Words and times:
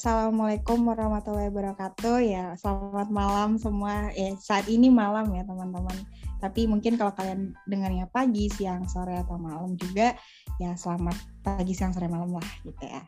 Assalamualaikum 0.00 0.88
warahmatullahi 0.88 1.52
wabarakatuh. 1.52 2.24
Ya, 2.24 2.56
selamat 2.56 3.12
malam 3.12 3.60
semua. 3.60 4.08
Eh, 4.16 4.32
saat 4.40 4.64
ini 4.64 4.88
malam 4.88 5.28
ya 5.28 5.44
teman-teman. 5.44 5.92
Tapi 6.40 6.64
mungkin 6.64 6.96
kalau 6.96 7.12
kalian 7.12 7.52
dengarnya 7.68 8.08
pagi, 8.08 8.48
siang, 8.48 8.88
sore 8.88 9.20
atau 9.20 9.36
malam 9.36 9.76
juga, 9.76 10.16
ya 10.56 10.72
selamat 10.72 11.20
pagi, 11.44 11.76
siang, 11.76 11.92
sore, 11.92 12.08
malam 12.08 12.32
lah 12.32 12.48
gitu 12.64 12.80
ya. 12.80 13.04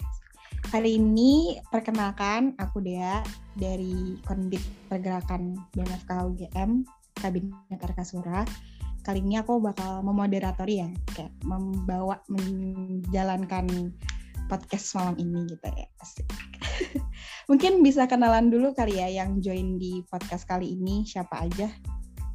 Hari 0.68 1.00
ini 1.00 1.56
perkenalkan 1.72 2.60
aku 2.60 2.84
Dea 2.84 3.24
dari 3.56 4.20
Kondit 4.29 4.61
Pergerakan 4.93 5.56
BMFK 5.72 6.11
UGM 6.29 6.84
Kabinet 7.16 7.80
Karkasura. 7.80 8.45
Kali 9.00 9.24
ini 9.24 9.40
aku 9.40 9.64
bakal 9.64 10.04
memoderatori 10.04 10.84
ya, 10.84 10.93
kayak 11.16 11.32
membawa 11.40 12.20
menjalankan 12.29 13.96
podcast 14.52 14.92
malam 14.92 15.16
ini 15.16 15.48
gitu 15.48 15.64
ya. 15.64 15.88
Asik. 16.04 16.29
Mungkin 17.48 17.80
bisa 17.80 18.04
kenalan 18.04 18.52
dulu 18.52 18.76
kali 18.76 19.00
ya 19.00 19.08
yang 19.08 19.40
join 19.40 19.80
di 19.80 20.04
podcast 20.12 20.44
kali 20.44 20.76
ini 20.76 21.08
siapa 21.08 21.48
aja. 21.48 21.72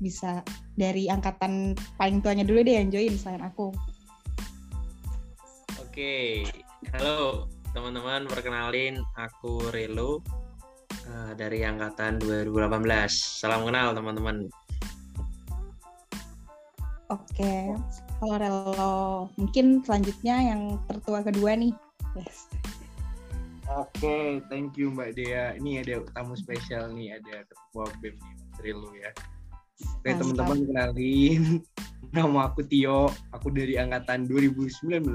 Bisa 0.01 0.41
dari 0.73 1.05
angkatan 1.13 1.77
paling 2.01 2.25
tuanya 2.25 2.41
dulu 2.41 2.65
deh 2.65 2.81
yang 2.81 2.89
join 2.89 3.13
selain 3.13 3.45
aku. 3.45 3.69
Oke, 5.77 6.41
halo 6.97 7.45
teman-teman, 7.77 8.25
perkenalin 8.25 8.97
aku 9.13 9.69
Relo 9.69 10.25
uh, 11.13 11.31
dari 11.37 11.61
angkatan 11.61 12.17
2018. 12.17 12.81
Salam 13.13 13.61
kenal 13.61 13.93
teman-teman. 13.93 14.49
Oke, 17.13 17.77
halo 18.19 18.35
Relo. 18.41 18.97
Mungkin 19.37 19.85
selanjutnya 19.85 20.41
yang 20.41 20.81
tertua 20.89 21.21
kedua 21.21 21.53
nih. 21.53 21.86
Yes. 22.15 22.47
Oke, 23.67 23.99
okay, 23.99 24.25
thank 24.47 24.79
you 24.79 24.95
Mbak 24.95 25.19
Dea. 25.19 25.59
Ini 25.59 25.83
ada 25.83 25.99
tamu 26.15 26.39
spesial 26.39 26.87
nih, 26.95 27.19
ada 27.19 27.43
ketua 27.43 27.91
BEM 27.99 28.15
nih, 28.15 28.35
Mas 28.39 28.57
Rilu 28.63 28.91
ya. 28.95 29.11
Oke, 29.99 30.09
teman-teman 30.15 30.59
kenalin. 30.63 31.43
Nama 32.15 32.39
aku 32.47 32.63
Tio, 32.63 33.11
aku 33.35 33.51
dari 33.51 33.75
angkatan 33.75 34.23
2019. 34.23 35.11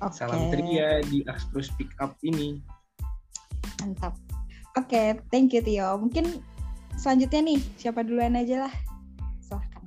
Okay. 0.00 0.16
Salam 0.16 0.48
Tria 0.48 1.04
di 1.12 1.20
Astro 1.28 1.60
Speak 1.60 1.92
Up 2.00 2.16
ini. 2.24 2.56
Mantap. 3.84 4.16
Oke, 4.80 4.96
okay, 4.96 5.08
thank 5.28 5.52
you 5.52 5.60
Tio. 5.60 6.00
Mungkin 6.00 6.40
selanjutnya 6.96 7.52
nih, 7.52 7.60
siapa 7.76 8.00
duluan 8.00 8.32
aja 8.32 8.64
lah. 8.64 8.74
Silahkan. 9.44 9.84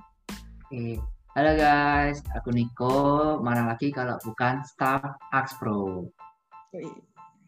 Oke. 0.70 1.02
Halo 1.34 1.58
guys, 1.58 2.22
aku 2.38 2.54
Niko. 2.54 3.42
Mana 3.42 3.66
lagi 3.66 3.90
kalau 3.90 4.22
bukan 4.22 4.62
staff 4.70 5.18
Axpro. 5.34 6.06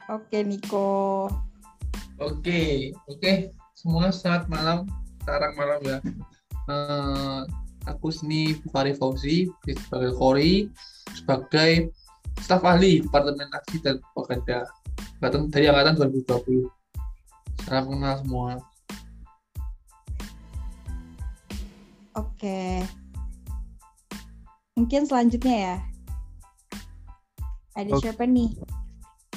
Oke, 0.09 0.41
Niko. 0.41 1.29
Oke, 2.17 2.89
oke. 3.05 3.53
Semua 3.77 4.09
saat 4.09 4.49
malam, 4.49 4.89
sekarang 5.21 5.53
malam 5.53 5.77
ya. 5.85 5.97
Uh, 6.65 7.45
aku 7.85 8.09
sini 8.09 8.57
Bukhari 8.65 8.97
Fauzi 8.97 9.53
sebagai 9.69 10.17
Kori 10.17 10.65
sebagai 11.13 11.93
staf 12.41 12.65
ahli 12.65 13.05
Departemen 13.05 13.53
Aksi 13.53 13.85
dan 13.85 14.01
Propaganda 14.17 14.65
dari 15.53 15.69
angkatan 15.69 16.25
2020. 16.25 17.69
Salam 17.69 17.85
kenal 17.93 18.17
semua. 18.17 18.57
Oke. 22.17 22.81
Mungkin 24.75 25.07
selanjutnya 25.07 25.55
ya. 25.55 25.75
Ada 27.75 27.91
okay. 27.95 28.11
siapa 28.11 28.23
nih? 28.27 28.55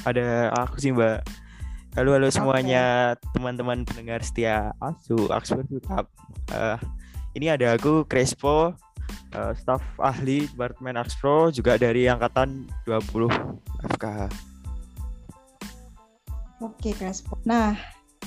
ada 0.07 0.55
aku 0.55 0.79
sih 0.79 0.95
mbak 0.95 1.27
halo 1.99 2.15
halo 2.15 2.29
semuanya 2.31 3.13
teman-teman 3.35 3.83
pendengar 3.83 4.23
setia 4.23 4.71
asu 4.79 5.27
Oxford 5.33 5.67
Cup 5.83 6.07
uh, 6.55 6.79
ini 7.35 7.51
ada 7.51 7.75
aku 7.75 8.07
Crespo 8.07 8.77
uh, 9.35 9.53
staf 9.59 9.83
ahli 9.99 10.47
Departemen 10.55 11.01
Axpro 11.01 11.51
juga 11.51 11.75
dari 11.81 12.07
angkatan 12.07 12.69
20 12.87 13.29
FKH 13.97 14.21
Oke 16.59 16.91
Crespo. 16.91 17.39
Nah 17.47 17.79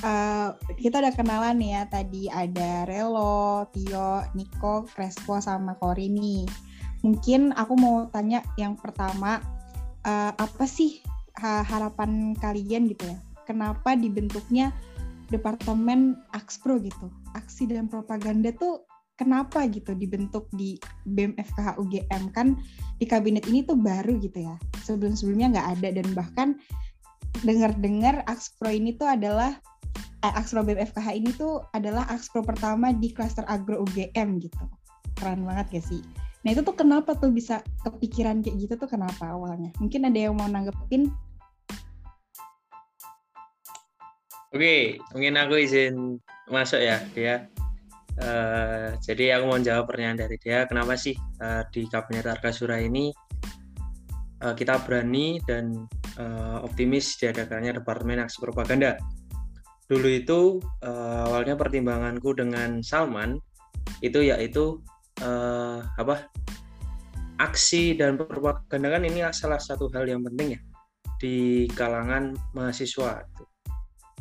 uh, 0.08 0.56
kita 0.80 1.04
udah 1.04 1.12
kenalan 1.12 1.60
ya 1.60 1.84
tadi 1.84 2.32
ada 2.32 2.88
Relo, 2.88 3.68
Tio, 3.76 4.24
Niko, 4.40 4.88
Crespo 4.88 5.44
sama 5.44 5.76
Kori 5.76 6.08
nih. 6.08 6.48
Mungkin 7.02 7.54
aku 7.58 7.74
mau 7.78 8.06
tanya 8.14 8.46
yang 8.58 8.78
pertama 8.78 9.42
uh, 10.06 10.32
apa 10.38 10.66
sih 10.70 11.02
harapan 11.42 12.38
kalian 12.38 12.86
gitu 12.92 13.10
ya? 13.10 13.18
Kenapa 13.50 13.98
dibentuknya 13.98 14.70
departemen 15.34 16.22
Axpro 16.38 16.78
gitu? 16.78 17.10
Aksi 17.34 17.66
dan 17.66 17.90
propaganda 17.90 18.54
tuh 18.54 18.86
kenapa 19.18 19.66
gitu 19.70 19.98
dibentuk 19.98 20.46
di 20.54 20.78
BEM 21.10 21.38
FKH 21.38 21.78
UGM 21.82 22.24
kan 22.34 22.58
di 23.02 23.06
kabinet 23.10 23.50
ini 23.50 23.66
tuh 23.66 23.78
baru 23.78 24.22
gitu 24.22 24.46
ya. 24.46 24.56
Sebelum 24.86 25.18
sebelumnya 25.18 25.58
nggak 25.58 25.68
ada 25.82 25.90
dan 25.98 26.08
bahkan 26.14 26.50
dengar-dengar 27.42 28.22
Axpro 28.30 28.70
ini 28.70 28.94
tuh 28.94 29.10
adalah 29.10 29.58
eh, 30.22 30.34
Axpro 30.38 30.62
BEM 30.62 30.78
FKH 30.94 31.10
ini 31.18 31.34
tuh 31.34 31.66
adalah 31.74 32.06
Axpro 32.14 32.46
pertama 32.46 32.94
di 32.94 33.10
klaster 33.10 33.48
agro 33.50 33.82
UGM 33.82 34.38
gitu. 34.38 34.62
Keren 35.18 35.46
banget 35.46 35.82
gak 35.82 35.86
sih 35.86 36.02
Nah 36.42 36.50
itu 36.50 36.62
tuh 36.66 36.74
kenapa 36.74 37.14
tuh 37.14 37.30
bisa 37.30 37.62
kepikiran 37.86 38.42
kayak 38.42 38.58
gitu 38.58 38.74
tuh 38.74 38.90
kenapa 38.90 39.30
awalnya? 39.30 39.70
Mungkin 39.78 40.10
ada 40.10 40.18
yang 40.18 40.34
mau 40.34 40.50
nanggepin? 40.50 41.10
Oke, 44.52 45.00
mungkin 45.16 45.40
aku 45.40 45.56
izin 45.64 46.20
masuk 46.52 46.82
ya, 46.84 47.00
dia. 47.16 47.48
Uh, 48.20 48.92
jadi 49.00 49.40
aku 49.40 49.48
mau 49.48 49.60
jawab 49.64 49.88
pertanyaan 49.88 50.28
dari 50.28 50.36
dia, 50.36 50.68
kenapa 50.68 51.00
sih 51.00 51.16
uh, 51.40 51.64
di 51.72 51.88
Kabinet 51.88 52.28
Arkasura 52.28 52.76
ini 52.84 53.08
uh, 54.44 54.52
kita 54.52 54.84
berani 54.84 55.40
dan 55.48 55.88
uh, 56.20 56.60
optimis 56.68 57.16
diadakannya 57.16 57.80
Departemen 57.80 58.20
Aksi 58.20 58.44
Propaganda. 58.44 59.00
Dulu 59.88 60.08
itu 60.12 60.60
uh, 60.84 61.32
awalnya 61.32 61.56
pertimbanganku 61.56 62.36
dengan 62.36 62.84
Salman 62.84 63.40
itu 64.04 64.20
yaitu 64.20 64.84
uh, 65.22 65.80
apa? 65.98 66.28
Aksi 67.42 67.98
dan 67.98 68.22
propaganda 68.22 68.94
kan 68.94 69.02
ini 69.02 69.26
salah 69.34 69.58
satu 69.58 69.90
hal 69.94 70.06
yang 70.06 70.22
penting 70.22 70.58
ya 70.58 70.62
di 71.22 71.70
kalangan 71.78 72.34
mahasiswa. 72.58 73.26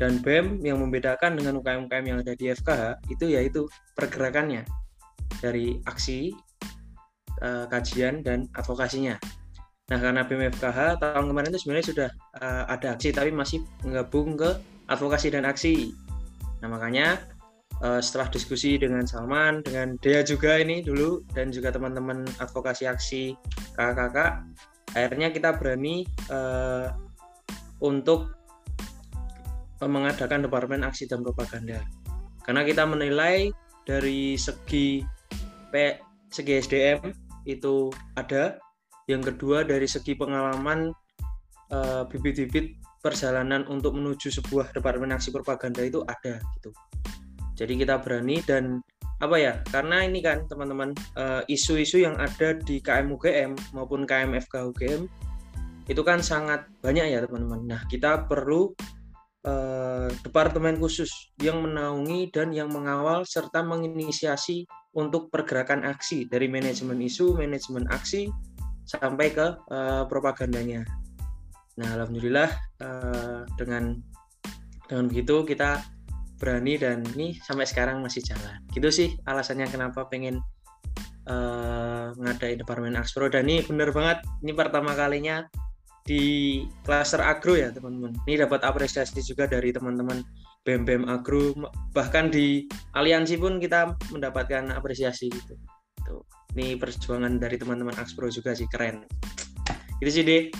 Dan 0.01 0.25
BEM 0.25 0.65
yang 0.65 0.81
membedakan 0.81 1.37
dengan 1.37 1.61
UKM-UKM 1.61 2.05
yang 2.09 2.19
ada 2.25 2.33
di 2.33 2.49
FKH 2.49 3.05
itu 3.13 3.25
yaitu 3.29 3.69
pergerakannya 3.93 4.65
dari 5.45 5.77
aksi 5.85 6.33
uh, 7.45 7.69
kajian 7.69 8.25
dan 8.25 8.49
advokasinya. 8.57 9.21
Nah 9.93 9.99
karena 10.01 10.25
BEM 10.25 10.57
FKH 10.57 11.05
tahun 11.05 11.27
kemarin 11.29 11.49
itu 11.53 11.61
sebenarnya 11.61 11.87
sudah 11.93 12.09
uh, 12.41 12.65
ada 12.73 12.97
aksi 12.97 13.13
tapi 13.13 13.29
masih 13.29 13.61
menggabung 13.85 14.41
ke 14.41 14.57
advokasi 14.89 15.29
dan 15.29 15.45
aksi. 15.45 15.93
Nah 16.65 16.69
makanya 16.73 17.21
uh, 17.85 18.01
setelah 18.01 18.29
diskusi 18.33 18.77
dengan 18.77 19.05
Salman, 19.05 19.65
dengan 19.65 19.97
Dea 20.01 20.21
juga 20.25 20.61
ini 20.61 20.85
dulu 20.85 21.25
dan 21.33 21.53
juga 21.53 21.73
teman-teman 21.73 22.25
advokasi 22.41 22.85
aksi 22.89 23.35
kakak-kakak, 23.77 24.45
akhirnya 24.95 25.29
kita 25.33 25.57
berani 25.57 26.05
uh, 26.29 26.93
untuk 27.81 28.37
mengadakan 29.81 30.45
departemen 30.45 30.85
aksi 30.85 31.09
dan 31.09 31.25
propaganda. 31.25 31.81
Karena 32.45 32.65
kita 32.69 32.85
menilai 32.85 33.49
dari 33.89 34.37
segi 34.37 35.01
P, 35.73 35.97
segi 36.29 36.53
SDM 36.61 37.01
itu 37.49 37.89
ada, 38.13 38.61
yang 39.09 39.25
kedua 39.25 39.65
dari 39.65 39.89
segi 39.89 40.13
pengalaman 40.13 40.93
uh, 41.73 42.05
bibit-bibit 42.13 42.77
perjalanan 43.01 43.65
untuk 43.73 43.97
menuju 43.97 44.29
sebuah 44.29 44.77
departemen 44.77 45.17
aksi 45.17 45.33
propaganda 45.33 45.81
itu 45.81 46.05
ada 46.05 46.37
gitu 46.61 46.69
jadi 47.61 47.77
kita 47.77 48.01
berani 48.01 48.41
dan 48.49 48.81
apa 49.21 49.37
ya 49.37 49.53
karena 49.69 50.09
ini 50.09 50.25
kan 50.25 50.49
teman-teman 50.49 50.97
uh, 51.21 51.45
isu-isu 51.45 52.01
yang 52.01 52.17
ada 52.17 52.57
di 52.57 52.81
KM 52.81 53.13
UGM 53.13 53.53
maupun 53.77 54.09
KM 54.09 54.33
FK 54.33 54.73
UGM 54.73 55.05
itu 55.93 56.01
kan 56.01 56.25
sangat 56.25 56.65
banyak 56.81 57.13
ya 57.13 57.21
teman-teman. 57.29 57.69
Nah 57.69 57.81
kita 57.93 58.25
perlu 58.25 58.73
uh, 59.45 60.09
departemen 60.25 60.81
khusus 60.81 61.13
yang 61.37 61.61
menaungi 61.61 62.33
dan 62.33 62.49
yang 62.57 62.73
mengawal 62.73 63.29
serta 63.29 63.61
menginisiasi 63.61 64.65
untuk 64.97 65.29
pergerakan 65.29 65.85
aksi 65.85 66.25
dari 66.33 66.49
manajemen 66.49 66.97
isu 67.05 67.37
manajemen 67.37 67.85
aksi 67.93 68.33
sampai 68.89 69.37
ke 69.37 69.53
uh, 69.69 70.09
propagandanya. 70.09 70.81
Nah 71.77 71.93
alhamdulillah 71.93 72.49
dengan 73.61 74.01
dengan 74.89 75.05
begitu 75.07 75.45
kita 75.47 75.85
berani 76.41 76.81
dan 76.81 77.05
ini 77.15 77.37
sampai 77.45 77.69
sekarang 77.69 78.01
masih 78.01 78.25
jalan 78.25 78.57
gitu 78.73 78.89
sih 78.89 79.09
alasannya 79.29 79.69
kenapa 79.69 80.09
pengen 80.09 80.41
uh, 81.29 82.17
ngadain 82.17 82.59
departemen 82.59 82.97
Axpro 82.97 83.29
dan 83.29 83.45
ini 83.45 83.61
bener 83.63 83.93
banget 83.93 84.25
ini 84.41 84.57
pertama 84.57 84.97
kalinya 84.97 85.45
di 86.11 86.25
klaster 86.83 87.21
agro 87.21 87.55
ya 87.55 87.69
teman-teman. 87.71 88.17
Ini 88.25 88.49
dapat 88.49 88.65
apresiasi 88.65 89.21
juga 89.21 89.45
dari 89.45 89.71
teman-teman 89.71 90.25
BEM 90.65 90.83
BEM 90.85 91.05
agro 91.09 91.55
bahkan 91.93 92.33
di 92.33 92.67
aliansi 92.97 93.39
pun 93.39 93.61
kita 93.61 93.97
mendapatkan 94.11 94.73
apresiasi 94.73 95.29
gitu. 95.31 95.55
Tuh. 96.03 96.25
Ini 96.57 96.75
perjuangan 96.83 97.39
dari 97.39 97.55
teman-teman 97.61 97.95
Axpro 97.95 98.27
juga 98.27 98.59
sih 98.59 98.67
keren. 98.67 99.07
Itu 100.03 100.11
sih 100.11 100.25
deh. 100.27 100.51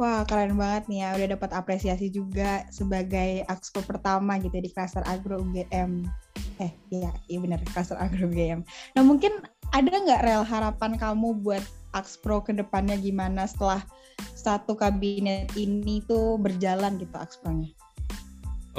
Wah, 0.00 0.24
keren 0.24 0.56
banget 0.56 0.88
nih 0.88 1.04
ya. 1.04 1.08
Udah 1.12 1.28
dapat 1.36 1.50
apresiasi 1.52 2.08
juga 2.08 2.64
sebagai 2.72 3.44
Axpo 3.52 3.84
pertama 3.84 4.40
gitu 4.40 4.56
di 4.56 4.72
klaster 4.72 5.04
Agro 5.04 5.44
UGM. 5.44 6.08
Eh, 6.56 6.72
iya, 6.88 7.12
iya 7.28 7.36
benar, 7.36 7.60
klaster 7.68 8.00
Agro 8.00 8.32
UGM. 8.32 8.64
Nah, 8.96 9.02
mungkin 9.04 9.44
ada 9.76 9.92
nggak 9.92 10.24
rel 10.24 10.40
harapan 10.40 10.96
kamu 10.96 11.44
buat 11.44 11.60
Axpro 11.92 12.40
ke 12.40 12.56
depannya 12.56 12.96
gimana 12.96 13.44
setelah 13.44 13.84
satu 14.32 14.72
kabinet 14.72 15.52
ini 15.52 16.00
tuh 16.08 16.40
berjalan 16.40 16.96
gitu 16.96 17.20
Axpro-nya? 17.20 17.68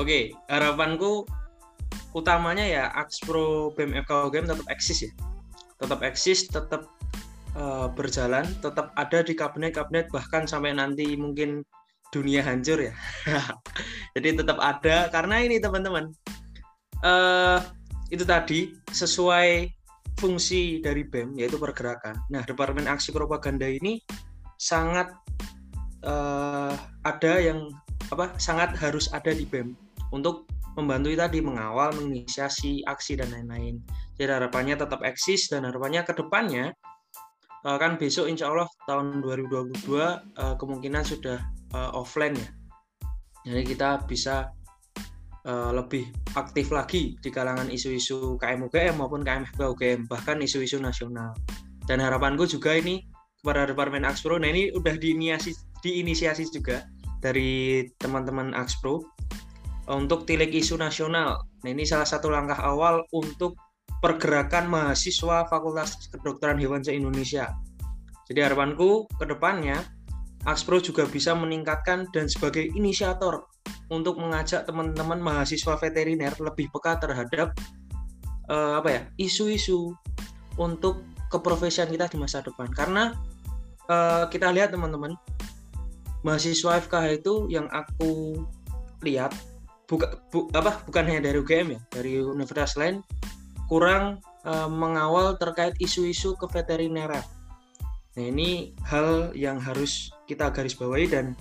Oke, 0.01 0.33
harapanku 0.49 1.29
utamanya 2.17 2.65
ya 2.65 2.83
Axpro 2.97 3.69
BMFK 3.77 4.09
UGM 4.25 4.49
tetap 4.49 4.67
eksis 4.73 5.05
ya. 5.05 5.11
Tetap 5.77 6.01
eksis, 6.01 6.49
tetap 6.49 6.89
uh, 7.55 7.87
berjalan, 7.91 8.47
tetap 8.59 8.91
ada 8.95 9.19
di 9.23 9.33
kabinet-kabinet 9.35 10.11
bahkan 10.11 10.47
sampai 10.47 10.75
nanti 10.75 11.15
mungkin 11.15 11.63
dunia 12.11 12.43
hancur 12.43 12.91
ya. 12.91 12.93
Jadi 14.15 14.43
tetap 14.43 14.59
ada 14.59 15.07
karena 15.09 15.39
ini 15.43 15.57
teman-teman 15.63 16.11
uh, 17.07 17.59
itu 18.11 18.27
tadi 18.27 18.75
sesuai 18.91 19.71
fungsi 20.19 20.83
dari 20.83 21.07
BEM 21.07 21.39
yaitu 21.39 21.55
pergerakan. 21.55 22.19
Nah, 22.29 22.43
Departemen 22.43 22.85
Aksi 22.85 23.15
Propaganda 23.15 23.65
ini 23.65 24.03
sangat 24.59 25.09
uh, 26.03 26.75
ada 27.07 27.33
yang 27.41 27.71
apa 28.11 28.35
sangat 28.35 28.75
harus 28.75 29.07
ada 29.15 29.31
di 29.31 29.47
BEM 29.47 29.73
untuk 30.11 30.45
membantu 30.75 31.11
tadi 31.15 31.39
mengawal, 31.43 31.95
menginisiasi 31.95 32.83
aksi 32.87 33.19
dan 33.19 33.31
lain-lain. 33.31 33.79
Jadi 34.15 34.31
harapannya 34.31 34.75
tetap 34.79 35.03
eksis 35.03 35.51
dan 35.51 35.67
harapannya 35.67 36.03
ke 36.03 36.13
depannya 36.15 36.75
uh, 37.65 37.77
kan 37.77 37.97
besok 37.97 38.29
insya 38.29 38.49
Allah 38.49 38.67
tahun 38.89 39.21
2022 39.21 39.93
uh, 39.93 40.19
eh, 40.21 40.55
kemungkinan 40.57 41.03
sudah 41.05 41.37
uh, 41.73 41.91
offline 41.93 42.35
ya. 42.37 42.49
Jadi 43.41 43.73
kita 43.73 44.05
bisa 44.05 44.53
uh, 45.49 45.71
lebih 45.73 46.09
aktif 46.37 46.69
lagi 46.69 47.17
di 47.17 47.29
kalangan 47.33 47.73
isu-isu 47.73 48.37
KM 48.37 48.69
UGM 48.69 49.01
maupun 49.01 49.25
KMFB 49.25 49.57
UGM 49.57 49.99
bahkan 50.05 50.37
isu-isu 50.41 50.77
nasional. 50.77 51.33
Dan 51.89 51.97
harapanku 51.97 52.45
juga 52.45 52.77
ini 52.77 53.01
kepada 53.41 53.65
Departemen 53.65 54.05
Axpro, 54.05 54.37
nah 54.37 54.53
ini 54.53 54.69
udah 54.69 55.01
diinisiasi, 55.01 55.81
diinisiasi 55.81 56.45
juga 56.53 56.85
dari 57.25 57.89
teman-teman 57.97 58.53
Axpro 58.53 59.01
untuk 59.89 60.29
tilik 60.29 60.53
isu 60.53 60.77
nasional. 60.77 61.41
Nah 61.65 61.69
ini 61.73 61.81
salah 61.89 62.05
satu 62.05 62.29
langkah 62.29 62.61
awal 62.61 63.01
untuk 63.09 63.57
pergerakan 64.01 64.65
mahasiswa 64.67 65.45
Fakultas 65.45 66.09
Kedokteran 66.09 66.57
Hewan 66.57 66.81
se-Indonesia. 66.81 67.53
Jadi 68.25 68.39
harapanku 68.41 69.05
ke 69.21 69.25
depannya 69.29 69.77
Axpro 70.49 70.81
juga 70.81 71.05
bisa 71.05 71.37
meningkatkan 71.37 72.09
dan 72.09 72.25
sebagai 72.25 72.65
inisiator 72.73 73.45
untuk 73.93 74.17
mengajak 74.17 74.65
teman-teman 74.65 75.21
mahasiswa 75.21 75.77
veteriner 75.77 76.33
lebih 76.41 76.73
peka 76.73 76.97
terhadap 76.97 77.53
uh, 78.49 78.81
apa 78.81 78.89
ya 78.89 79.01
isu-isu 79.21 79.93
untuk 80.57 81.05
keprofesian 81.29 81.93
kita 81.93 82.09
di 82.09 82.17
masa 82.17 82.41
depan. 82.41 82.73
Karena 82.73 83.13
uh, 83.85 84.25
kita 84.33 84.49
lihat 84.49 84.73
teman-teman 84.73 85.13
mahasiswa 86.25 86.81
FKH 86.81 87.21
itu 87.21 87.45
yang 87.53 87.69
aku 87.69 88.41
lihat 89.05 89.33
buka, 89.85 90.17
bu, 90.33 90.49
apa 90.57 90.81
bukan 90.89 91.03
hanya 91.05 91.29
dari 91.29 91.37
UGM 91.37 91.67
ya, 91.77 91.79
dari 91.93 92.17
universitas 92.17 92.79
lain 92.81 93.05
kurang 93.71 94.19
uh, 94.43 94.67
mengawal 94.67 95.39
terkait 95.39 95.71
isu-isu 95.79 96.35
keveterineran. 96.35 97.23
Nah 98.19 98.23
ini 98.27 98.75
hal 98.83 99.31
yang 99.31 99.63
harus 99.63 100.11
kita 100.27 100.51
garis 100.51 100.75
bawahi 100.75 101.07
dan 101.07 101.31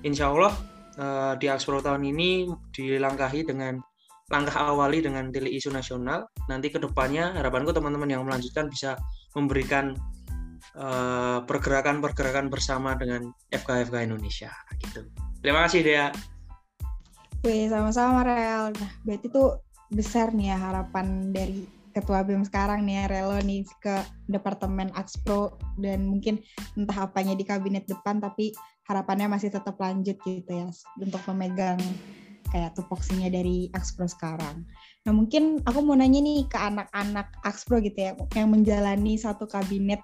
insya 0.00 0.32
Allah 0.32 0.56
uh, 0.96 1.36
di 1.36 1.52
Axpro 1.52 1.84
tahun 1.84 2.08
ini 2.08 2.48
dilangkahi 2.72 3.44
dengan 3.44 3.76
langkah 4.32 4.56
awali 4.64 5.04
dengan 5.04 5.28
tili 5.28 5.52
isu 5.60 5.68
nasional. 5.68 6.24
Nanti 6.48 6.72
ke 6.72 6.80
depannya 6.80 7.36
harapanku 7.36 7.76
teman-teman 7.76 8.08
yang 8.08 8.24
melanjutkan 8.24 8.72
bisa 8.72 8.96
memberikan 9.36 9.92
uh, 10.80 11.44
pergerakan-pergerakan 11.44 12.48
bersama 12.48 12.96
dengan 12.96 13.28
FK-FK 13.52 14.08
Indonesia 14.08 14.48
gitu. 14.80 15.04
Terima 15.44 15.68
kasih 15.68 15.84
Dea. 15.84 16.08
Wih, 17.44 17.68
sama-sama 17.68 18.24
Rel. 18.24 18.72
Nah, 18.72 18.92
berarti 19.04 19.28
tuh 19.28 19.60
besar 19.92 20.32
nih 20.32 20.54
ya 20.54 20.56
harapan 20.56 21.32
dari 21.34 21.66
ketua 21.94 22.26
BEM 22.26 22.42
sekarang 22.42 22.82
nih 22.82 23.04
ya, 23.04 23.04
Relo 23.06 23.38
nih 23.38 23.62
ke 23.78 24.02
Departemen 24.26 24.90
Axpro 24.98 25.54
dan 25.78 26.10
mungkin 26.10 26.42
entah 26.74 27.06
apanya 27.06 27.38
di 27.38 27.46
kabinet 27.46 27.86
depan 27.86 28.18
tapi 28.18 28.50
harapannya 28.90 29.30
masih 29.30 29.54
tetap 29.54 29.78
lanjut 29.78 30.18
gitu 30.26 30.50
ya 30.50 30.66
untuk 30.98 31.22
memegang 31.30 31.78
kayak 32.50 32.74
tupoksinya 32.74 33.30
dari 33.30 33.70
Axpro 33.72 34.10
sekarang. 34.10 34.66
Nah 35.06 35.12
mungkin 35.14 35.62
aku 35.64 35.80
mau 35.86 35.94
nanya 35.94 36.18
nih 36.18 36.46
ke 36.50 36.58
anak-anak 36.58 37.30
Axpro 37.46 37.78
gitu 37.78 37.96
ya 37.96 38.12
yang 38.34 38.50
menjalani 38.50 39.14
satu 39.14 39.46
kabinet 39.46 40.02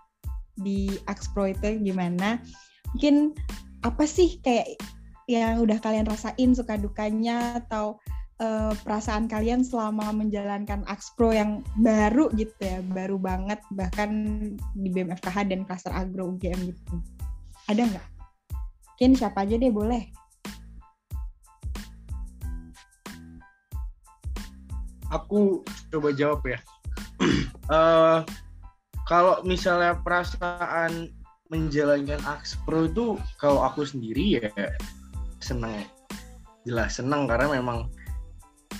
di 0.62 0.94
Axpro 1.10 1.50
itu 1.50 1.82
gimana? 1.82 2.38
Mungkin 2.94 3.34
apa 3.82 4.06
sih 4.06 4.38
kayak 4.42 4.78
yang 5.30 5.62
udah 5.62 5.78
kalian 5.78 6.10
rasain 6.10 6.50
suka 6.54 6.74
dukanya 6.74 7.62
atau 7.62 7.98
uh, 8.40 8.72
perasaan 8.82 9.28
kalian 9.28 9.62
selama 9.62 10.10
menjalankan 10.16 10.82
Axpro 10.88 11.30
yang 11.30 11.60
baru 11.78 12.32
gitu 12.34 12.56
ya, 12.58 12.80
baru 12.90 13.20
banget 13.20 13.60
bahkan 13.76 14.10
di 14.74 14.88
BMFKH 14.88 15.46
dan 15.52 15.62
Cluster 15.68 15.92
Agro 15.92 16.34
UGM 16.34 16.72
gitu. 16.72 16.94
Ada 17.68 17.86
nggak? 17.86 18.06
Mungkin 18.96 19.12
siapa 19.16 19.44
aja 19.44 19.54
deh 19.56 19.72
boleh. 19.72 20.02
Aku 25.10 25.64
coba 25.90 26.08
jawab 26.16 26.40
ya. 26.48 26.58
uh, 27.68 28.24
kalau 29.10 29.42
misalnya 29.42 29.98
perasaan 30.00 31.10
menjalankan 31.50 32.22
Axpro 32.30 32.86
itu 32.86 33.18
kalau 33.42 33.66
aku 33.66 33.82
sendiri 33.82 34.38
ya 34.38 34.48
seneng 35.42 35.82
jelas 36.62 37.00
seneng 37.00 37.26
karena 37.26 37.58
memang 37.58 37.90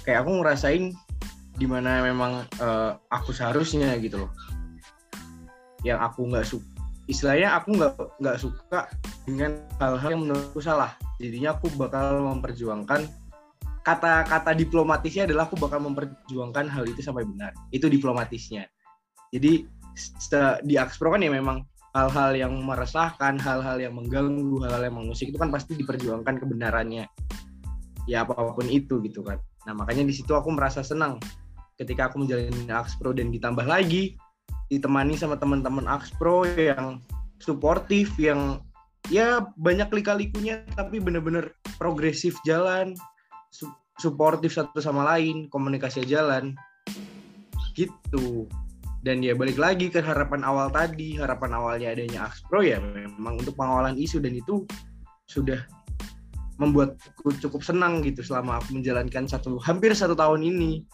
kayak 0.05 0.25
aku 0.25 0.31
ngerasain 0.41 0.85
di 1.61 1.67
mana 1.69 2.01
memang 2.01 2.49
uh, 2.63 2.97
aku 3.13 3.37
seharusnya 3.37 3.93
gitu 4.01 4.25
loh. 4.25 4.33
Yang 5.85 5.99
aku 6.01 6.21
nggak 6.29 6.47
suka 6.49 6.69
istilahnya 7.11 7.59
aku 7.59 7.75
nggak 7.75 7.93
nggak 8.23 8.39
suka 8.39 8.87
dengan 9.27 9.59
hal-hal 9.83 10.15
yang 10.15 10.23
menurutku 10.25 10.63
salah. 10.63 10.95
Jadinya 11.19 11.59
aku 11.59 11.67
bakal 11.75 12.23
memperjuangkan 12.23 13.11
kata-kata 13.83 14.55
diplomatisnya 14.55 15.27
adalah 15.27 15.51
aku 15.51 15.59
bakal 15.59 15.83
memperjuangkan 15.83 16.71
hal 16.71 16.87
itu 16.87 17.03
sampai 17.03 17.27
benar. 17.27 17.51
Itu 17.75 17.91
diplomatisnya. 17.91 18.65
Jadi 19.35 19.67
di 20.65 20.75
Axpro 20.79 21.11
kan 21.11 21.21
ya 21.21 21.35
memang 21.35 21.67
hal-hal 21.91 22.39
yang 22.39 22.55
meresahkan 22.63 23.43
hal-hal 23.43 23.83
yang 23.83 23.99
mengganggu 23.99 24.63
hal-hal 24.63 24.87
yang 24.87 24.97
mengusik 24.97 25.35
itu 25.35 25.39
kan 25.43 25.51
pasti 25.51 25.75
diperjuangkan 25.75 26.39
kebenarannya. 26.39 27.05
Ya 28.07 28.23
apa 28.23 28.39
pun 28.55 28.71
itu 28.71 29.03
gitu 29.03 29.27
kan 29.27 29.43
Nah 29.71 29.87
makanya 29.87 30.03
di 30.03 30.11
situ 30.11 30.35
aku 30.35 30.51
merasa 30.51 30.83
senang 30.83 31.23
ketika 31.79 32.11
aku 32.11 32.27
menjalani 32.27 32.67
Axpro 32.75 33.15
dan 33.15 33.31
ditambah 33.31 33.63
lagi 33.71 34.19
ditemani 34.67 35.15
sama 35.15 35.39
teman-teman 35.39 35.87
Axpro 35.87 36.43
yang 36.59 36.99
suportif 37.39 38.19
yang 38.19 38.59
ya 39.15 39.47
banyak 39.55 39.87
lika-likunya 39.95 40.67
tapi 40.75 40.99
bener-bener 40.99 41.55
progresif 41.79 42.35
jalan 42.43 42.99
su 43.55 43.71
suportif 44.03 44.59
satu 44.59 44.83
sama 44.83 45.07
lain 45.07 45.47
komunikasi 45.47 46.03
jalan. 46.03 46.59
Gitu. 47.79 48.51
Dan 49.07 49.23
ya 49.23 49.39
balik 49.39 49.57
lagi 49.57 49.87
ke 49.87 50.03
harapan 50.03 50.43
awal 50.43 50.67
tadi 50.75 51.15
harapan 51.15 51.55
awalnya 51.55 51.95
adanya 51.95 52.27
Axpro 52.27 52.59
ya 52.67 52.83
memang 52.83 53.39
untuk 53.39 53.55
pengawalan 53.55 53.95
isu 53.95 54.19
dan 54.19 54.35
itu 54.35 54.67
sudah 55.31 55.63
membuatku 56.61 57.33
cukup 57.41 57.65
senang 57.65 58.05
gitu 58.05 58.21
selama 58.21 58.61
aku 58.61 58.77
menjalankan 58.77 59.25
satu 59.25 59.57
hampir 59.65 59.97
satu 59.97 60.13
tahun 60.13 60.45
ini. 60.45 60.85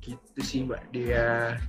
Gitu 0.00 0.40
sih 0.40 0.64
mbak 0.64 0.80
dia 0.90 1.60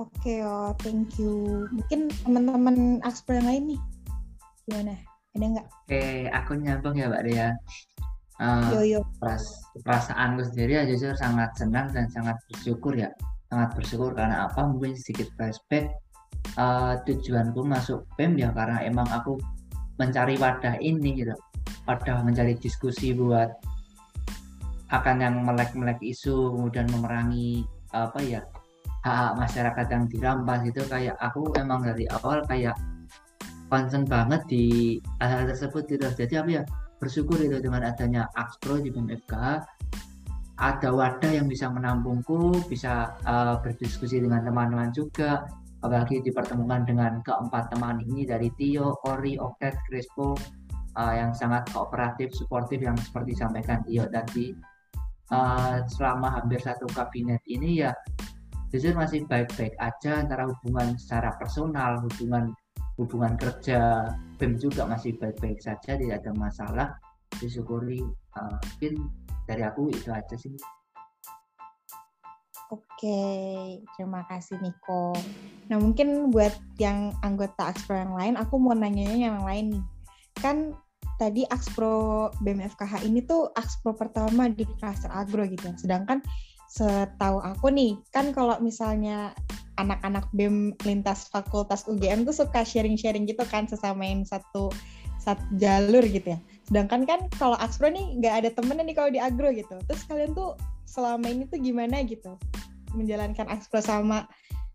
oke 0.00 0.34
oh 0.40 0.72
thank 0.80 1.20
you. 1.20 1.68
Mungkin 1.68 2.08
teman-teman 2.24 3.04
ekspor 3.04 3.36
yang 3.36 3.48
lain 3.48 3.62
nih 3.76 3.80
gimana? 4.64 4.94
Ada 5.36 5.46
nggak? 5.52 5.66
Oke 5.68 6.04
aku 6.32 6.50
nyambung 6.56 6.96
ya 6.96 7.12
mbak 7.12 7.22
dia 7.28 7.46
uh, 8.40 8.72
yo 8.72 8.98
yo. 8.98 9.00
peras, 9.20 9.44
perasaanku 9.84 10.48
sendiri 10.52 10.80
ya 10.80 10.82
jujur 10.88 11.12
sangat 11.16 11.52
senang 11.60 11.92
dan 11.92 12.08
sangat 12.08 12.36
bersyukur 12.48 12.96
ya. 12.96 13.12
Sangat 13.52 13.76
bersyukur 13.76 14.10
karena 14.16 14.48
apa? 14.48 14.64
Mungkin 14.66 14.98
sedikit 14.98 15.30
flashback 15.38 15.92
eh, 16.58 16.94
tujuanku 17.06 17.62
masuk 17.62 18.02
BEM 18.18 18.34
ya 18.42 18.50
karena 18.50 18.82
emang 18.82 19.06
aku 19.06 19.38
mencari 19.96 20.36
wadah 20.36 20.76
ini 20.80 21.24
gitu. 21.24 21.34
Wadah 21.88 22.22
mencari 22.22 22.58
diskusi 22.58 23.14
buat 23.16 23.50
akan 24.94 25.16
yang 25.18 25.34
melek-melek 25.42 25.98
isu 25.98 26.54
kemudian 26.54 26.86
memerangi 26.94 27.66
apa 27.90 28.22
ya 28.22 28.40
hak 29.02 29.38
masyarakat 29.38 29.86
yang 29.90 30.04
dirampas 30.10 30.62
itu 30.66 30.82
kayak 30.86 31.14
aku 31.18 31.50
emang 31.58 31.82
dari 31.82 32.06
awal 32.10 32.42
kayak 32.46 32.74
concern 33.66 34.06
banget 34.06 34.42
di 34.46 34.64
hal, 35.18 35.42
-hal 35.42 35.50
tersebut 35.50 35.86
gitu. 35.90 36.06
Jadi 36.06 36.34
apa 36.38 36.50
ya 36.50 36.62
bersyukur 37.02 37.38
itu 37.42 37.58
dengan 37.58 37.86
adanya 37.86 38.30
Axpro 38.38 38.78
di 38.78 38.90
BMFK 38.94 39.32
ada 40.56 40.88
wadah 40.88 41.32
yang 41.32 41.46
bisa 41.46 41.68
menampungku 41.68 42.64
bisa 42.72 43.12
uh, 43.28 43.60
berdiskusi 43.60 44.24
dengan 44.24 44.40
teman-teman 44.40 44.88
juga 44.88 45.44
apalagi 45.84 46.24
dipertemukan 46.24 46.88
dengan 46.88 47.20
keempat 47.20 47.72
teman 47.72 48.00
ini 48.00 48.24
dari 48.24 48.48
Tio, 48.56 48.96
Ori, 49.04 49.36
Oktet, 49.36 49.76
Crespo 49.88 50.32
uh, 50.96 51.14
yang 51.14 51.36
sangat 51.36 51.68
kooperatif, 51.72 52.32
suportif 52.32 52.80
yang 52.80 52.96
seperti 52.96 53.36
disampaikan 53.36 53.84
Tio 53.84 54.08
tadi. 54.08 54.56
Uh, 55.26 55.82
selama 55.90 56.38
hampir 56.38 56.62
satu 56.62 56.86
kabinet 56.94 57.42
ini 57.50 57.82
ya 57.82 57.90
jujur 58.70 58.94
masih 58.94 59.26
baik-baik 59.26 59.74
aja 59.82 60.22
antara 60.22 60.46
hubungan 60.46 60.94
secara 60.94 61.34
personal, 61.34 61.98
hubungan 62.06 62.54
hubungan 62.94 63.34
kerja 63.34 64.06
BEM 64.38 64.54
juga 64.54 64.86
masih 64.86 65.18
baik-baik 65.18 65.58
saja 65.58 65.98
tidak 65.98 66.22
ada 66.22 66.32
masalah. 66.38 66.88
Disyukuri 67.42 68.00
uh, 68.38 68.54
mungkin 68.54 69.10
dari 69.50 69.66
aku 69.66 69.90
itu 69.90 70.14
aja 70.14 70.38
sih 70.38 70.54
Oke, 72.66 73.22
terima 73.94 74.26
kasih 74.26 74.58
Niko. 74.58 75.14
Nah 75.70 75.78
mungkin 75.78 76.34
buat 76.34 76.50
yang 76.82 77.14
anggota 77.22 77.70
Axpro 77.70 77.94
yang 77.94 78.14
lain, 78.18 78.34
aku 78.34 78.58
mau 78.58 78.74
nanya 78.74 79.06
yang 79.14 79.46
lain 79.46 79.78
nih. 79.78 79.84
Kan 80.42 80.74
tadi 81.16 81.46
Axpro 81.46 82.28
BMFKH 82.42 83.06
ini 83.06 83.22
tuh 83.22 83.54
Axpro 83.54 83.94
pertama 83.94 84.50
di 84.50 84.66
kluster 84.82 85.10
agro 85.14 85.46
gitu. 85.46 85.70
Sedangkan 85.78 86.18
setahu 86.66 87.38
aku 87.38 87.70
nih, 87.70 87.94
kan 88.10 88.34
kalau 88.34 88.58
misalnya 88.58 89.30
anak-anak 89.78 90.26
BEM 90.34 90.74
lintas 90.82 91.30
fakultas 91.30 91.86
UGM 91.86 92.26
tuh 92.26 92.34
suka 92.34 92.66
sharing-sharing 92.66 93.28
gitu 93.28 93.44
kan 93.46 93.68
sesamain 93.68 94.24
satu 94.26 94.72
satu 95.22 95.42
jalur 95.54 96.02
gitu 96.02 96.34
ya. 96.34 96.38
Sedangkan 96.66 97.06
kan 97.06 97.30
kalau 97.38 97.54
Axpro 97.62 97.86
nih 97.94 98.18
nggak 98.18 98.34
ada 98.42 98.48
temennya 98.50 98.84
nih 98.90 98.96
kalau 98.98 99.10
di 99.14 99.20
agro 99.22 99.54
gitu. 99.54 99.78
Terus 99.86 100.02
kalian 100.10 100.34
tuh 100.34 100.58
selama 100.86 101.26
ini 101.28 101.44
tuh 101.50 101.58
gimana 101.60 102.00
gitu 102.06 102.38
menjalankan 102.94 103.50
Axpro 103.50 103.82
sama 103.82 104.24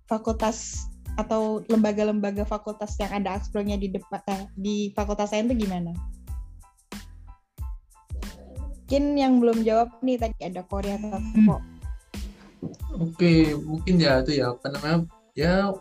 fakultas 0.06 0.86
atau 1.20 1.64
lembaga-lembaga 1.68 2.48
fakultas 2.48 2.96
yang 3.00 3.12
ada 3.12 3.36
Axpro-nya 3.36 3.76
di 3.76 3.92
depan 3.92 4.22
eh, 4.32 4.44
di 4.56 4.76
fakultas 4.96 5.32
saya 5.32 5.44
itu 5.48 5.66
gimana? 5.66 5.92
Mungkin 8.92 9.04
yang 9.16 9.40
belum 9.40 9.64
jawab 9.64 9.88
nih 10.04 10.20
tadi 10.20 10.52
ada 10.52 10.68
Korea 10.68 11.00
atau 11.00 11.16
Toko. 11.16 11.58
Oke, 13.00 13.56
mungkin 13.56 13.96
ya 13.98 14.20
itu 14.20 14.44
ya 14.44 14.52
apa 14.52 14.68
namanya 14.68 15.08
ya 15.32 15.72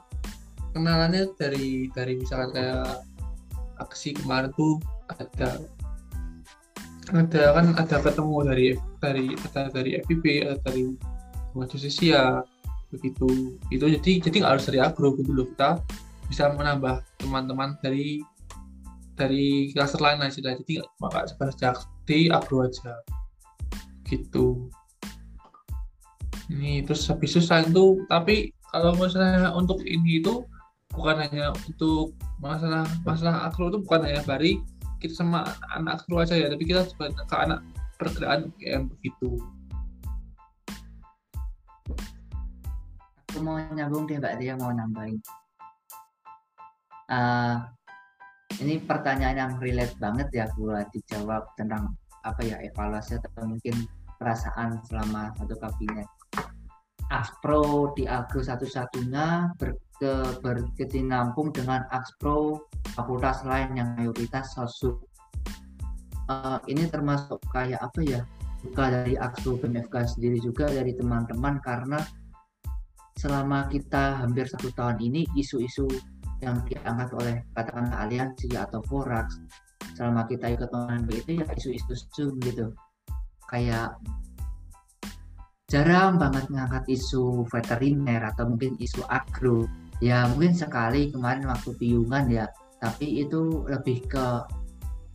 kenalannya 0.70 1.34
dari 1.34 1.90
dari 1.90 2.22
misalkan 2.22 2.54
kayak 2.54 3.02
aksi 3.82 4.14
kemarin 4.14 4.54
tuh 4.54 4.78
ada 5.10 5.58
ada 7.10 7.42
kan 7.58 7.66
ada 7.74 7.96
ketemu 7.98 8.36
dari 8.46 8.66
dari 9.00 9.32
ada 9.32 9.72
dari 9.72 9.96
FIP 10.04 10.44
ada 10.44 10.60
dari 10.62 10.94
sisi 11.74 12.12
ya 12.14 12.44
begitu. 12.92 13.56
Itu 13.72 13.86
jadi 13.88 14.20
jadi 14.22 14.36
nggak 14.44 14.52
harus 14.58 14.66
dari 14.68 14.78
agro 14.82 15.16
gitu 15.16 15.32
loh. 15.32 15.46
Kita 15.50 15.80
bisa 16.28 16.52
menambah 16.54 17.02
teman-teman 17.18 17.74
dari 17.82 18.22
dari 19.16 19.72
kelas 19.72 19.98
lain 19.98 20.22
aja. 20.22 20.38
Jadi 20.38 20.82
maka 21.00 21.26
sebatas 21.26 21.88
di 22.04 22.28
agro 22.28 22.66
aja. 22.66 23.00
Gitu. 24.06 24.68
Ini 26.50 26.82
terus 26.82 27.06
habis 27.06 27.38
selain 27.38 27.70
itu 27.70 28.02
tapi 28.10 28.50
kalau 28.74 28.94
misalnya 28.98 29.54
untuk 29.54 29.82
ini 29.86 30.18
itu 30.18 30.42
bukan 30.90 31.22
hanya 31.22 31.54
untuk 31.54 32.14
masalah 32.42 32.82
masalah 33.06 33.46
agro 33.46 33.70
itu 33.70 33.78
bukan 33.86 34.02
hanya 34.02 34.22
bari 34.26 34.58
kita 34.98 35.14
sama 35.14 35.46
anak 35.78 36.02
agro 36.02 36.20
aja 36.20 36.34
ya. 36.34 36.50
Tapi 36.50 36.66
kita 36.66 36.90
juga 36.90 37.14
ke 37.14 37.36
anak 37.38 37.62
pergerakan 38.00 38.48
UGM 38.56 38.82
begitu. 38.96 39.36
Aku 43.28 43.44
mau 43.44 43.60
nyambung 43.60 44.08
deh 44.08 44.16
mbak 44.16 44.40
dia 44.40 44.56
mau 44.56 44.72
nambahin. 44.72 45.20
Uh, 47.12 47.60
ini 48.64 48.80
pertanyaan 48.80 49.36
yang 49.36 49.52
relate 49.60 49.92
banget 50.00 50.28
ya 50.32 50.48
buat 50.56 50.88
dijawab 50.96 51.44
tentang 51.60 51.92
apa 52.24 52.40
ya 52.40 52.56
evaluasi 52.64 53.20
atau 53.20 53.44
mungkin 53.44 53.76
perasaan 54.16 54.80
selama 54.88 55.36
satu 55.36 55.54
kabinet. 55.60 56.08
Axpro 57.10 57.90
di 57.98 58.06
Agro 58.06 58.38
satu-satunya 58.38 59.50
berke, 59.58 60.38
berkesinambung 60.38 61.50
dengan 61.50 61.82
Axpro 61.90 62.70
fakultas 62.94 63.42
lain 63.42 63.74
yang 63.74 63.98
mayoritas 63.98 64.54
sosok 64.54 65.09
uh, 66.30 66.58
ini 66.70 66.86
termasuk 66.86 67.42
kayak 67.50 67.82
apa 67.82 68.00
ya? 68.06 68.22
Buka 68.60 68.92
dari 68.92 69.16
Axpro 69.18 69.56
BMFK 69.58 70.16
sendiri 70.16 70.38
juga 70.38 70.68
dari 70.70 70.94
teman-teman 70.94 71.58
karena 71.64 71.98
selama 73.18 73.66
kita 73.68 74.22
hampir 74.22 74.46
satu 74.46 74.70
tahun 74.72 75.00
ini 75.00 75.26
isu-isu 75.36 75.88
yang 76.40 76.60
diangkat 76.64 77.10
oleh 77.12 77.36
katakanlah 77.52 78.08
aliansi 78.08 78.48
atau 78.56 78.80
forax 78.88 79.36
selama 79.92 80.24
kita 80.24 80.56
ikut 80.56 80.72
mengambil 80.72 81.20
itu 81.20 81.30
ya 81.40 81.46
isu-isu 81.56 81.92
zoom 82.16 82.36
gitu. 82.44 82.72
Kayak 83.48 83.96
jarang 85.68 86.16
banget 86.20 86.48
ngangkat 86.52 86.84
isu 86.88 87.44
veteriner 87.48 88.24
atau 88.28 88.44
mungkin 88.48 88.76
isu 88.80 89.04
agro. 89.08 89.64
Ya 90.00 90.28
mungkin 90.32 90.56
sekali 90.56 91.12
kemarin 91.12 91.48
waktu 91.48 91.76
piungan 91.76 92.28
ya 92.28 92.48
tapi 92.80 93.20
itu 93.20 93.68
lebih 93.68 94.08
ke 94.08 94.26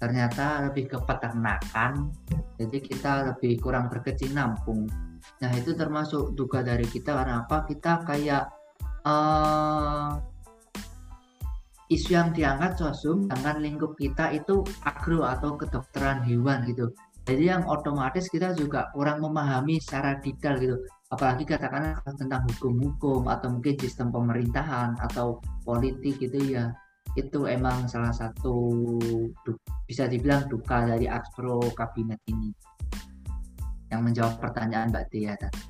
ternyata 0.05 0.69
lebih 0.69 0.85
ke 0.93 0.97
peternakan 1.01 2.13
jadi 2.61 2.77
kita 2.77 3.11
lebih 3.33 3.57
kurang 3.57 3.89
berkesinambung 3.89 4.85
nah 5.41 5.51
itu 5.57 5.73
termasuk 5.73 6.37
duga 6.37 6.61
dari 6.61 6.85
kita 6.85 7.11
karena 7.11 7.43
apa? 7.43 7.65
Kita 7.65 8.05
kayak 8.05 8.45
uh, 9.05 10.15
isu 11.89 12.09
yang 12.17 12.29
diangkat 12.33 12.77
sosum 12.81 13.29
dengan 13.29 13.61
lingkup 13.61 13.93
kita 13.97 14.33
itu 14.33 14.65
agro 14.85 15.25
atau 15.25 15.57
kedokteran 15.57 16.25
hewan 16.25 16.65
gitu. 16.69 16.89
Jadi 17.25 17.49
yang 17.49 17.65
otomatis 17.65 18.29
kita 18.29 18.53
juga 18.53 18.85
kurang 18.93 19.25
memahami 19.25 19.81
secara 19.81 20.21
detail 20.21 20.61
gitu. 20.61 20.77
Apalagi 21.09 21.45
katakanlah 21.45 21.97
tentang 22.05 22.45
hukum-hukum 22.53 23.25
atau 23.25 23.49
mungkin 23.49 23.75
sistem 23.81 24.13
pemerintahan 24.13 24.93
atau 25.09 25.41
politik 25.65 26.21
gitu 26.21 26.37
ya 26.53 26.69
itu 27.15 27.47
emang 27.47 27.87
salah 27.87 28.11
satu 28.11 28.75
bisa 29.87 30.05
dibilang 30.11 30.51
duka 30.51 30.83
dari 30.83 31.07
Axpro 31.07 31.63
kabinet 31.71 32.19
ini 32.27 32.51
yang 33.87 34.03
menjawab 34.03 34.35
pertanyaan 34.43 34.91
Mbak 34.91 35.05
Tia 35.13 35.33
tadi. 35.39 35.61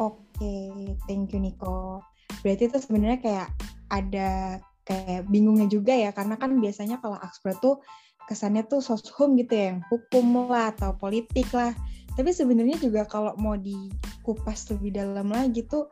Oke, 0.00 0.72
thank 1.04 1.36
you 1.36 1.40
Niko. 1.42 2.00
Berarti 2.40 2.72
itu 2.72 2.78
sebenarnya 2.80 3.20
kayak 3.20 3.48
ada 3.92 4.56
kayak 4.88 5.28
bingungnya 5.28 5.68
juga 5.68 5.92
ya 5.92 6.10
karena 6.16 6.40
kan 6.40 6.56
biasanya 6.56 6.96
kalau 7.04 7.20
Axpro 7.20 7.52
tuh 7.60 7.76
kesannya 8.24 8.64
tuh 8.64 8.80
soshum 8.80 9.36
gitu 9.36 9.52
ya, 9.52 9.74
yang 9.74 9.84
hukum 9.92 10.48
lah 10.48 10.72
atau 10.72 10.96
politik 10.96 11.50
lah. 11.52 11.76
Tapi 12.16 12.30
sebenarnya 12.32 12.78
juga 12.80 13.04
kalau 13.04 13.34
mau 13.36 13.58
dikupas 13.58 14.70
lebih 14.72 14.96
dalam 14.96 15.28
lagi 15.28 15.66
tuh 15.66 15.90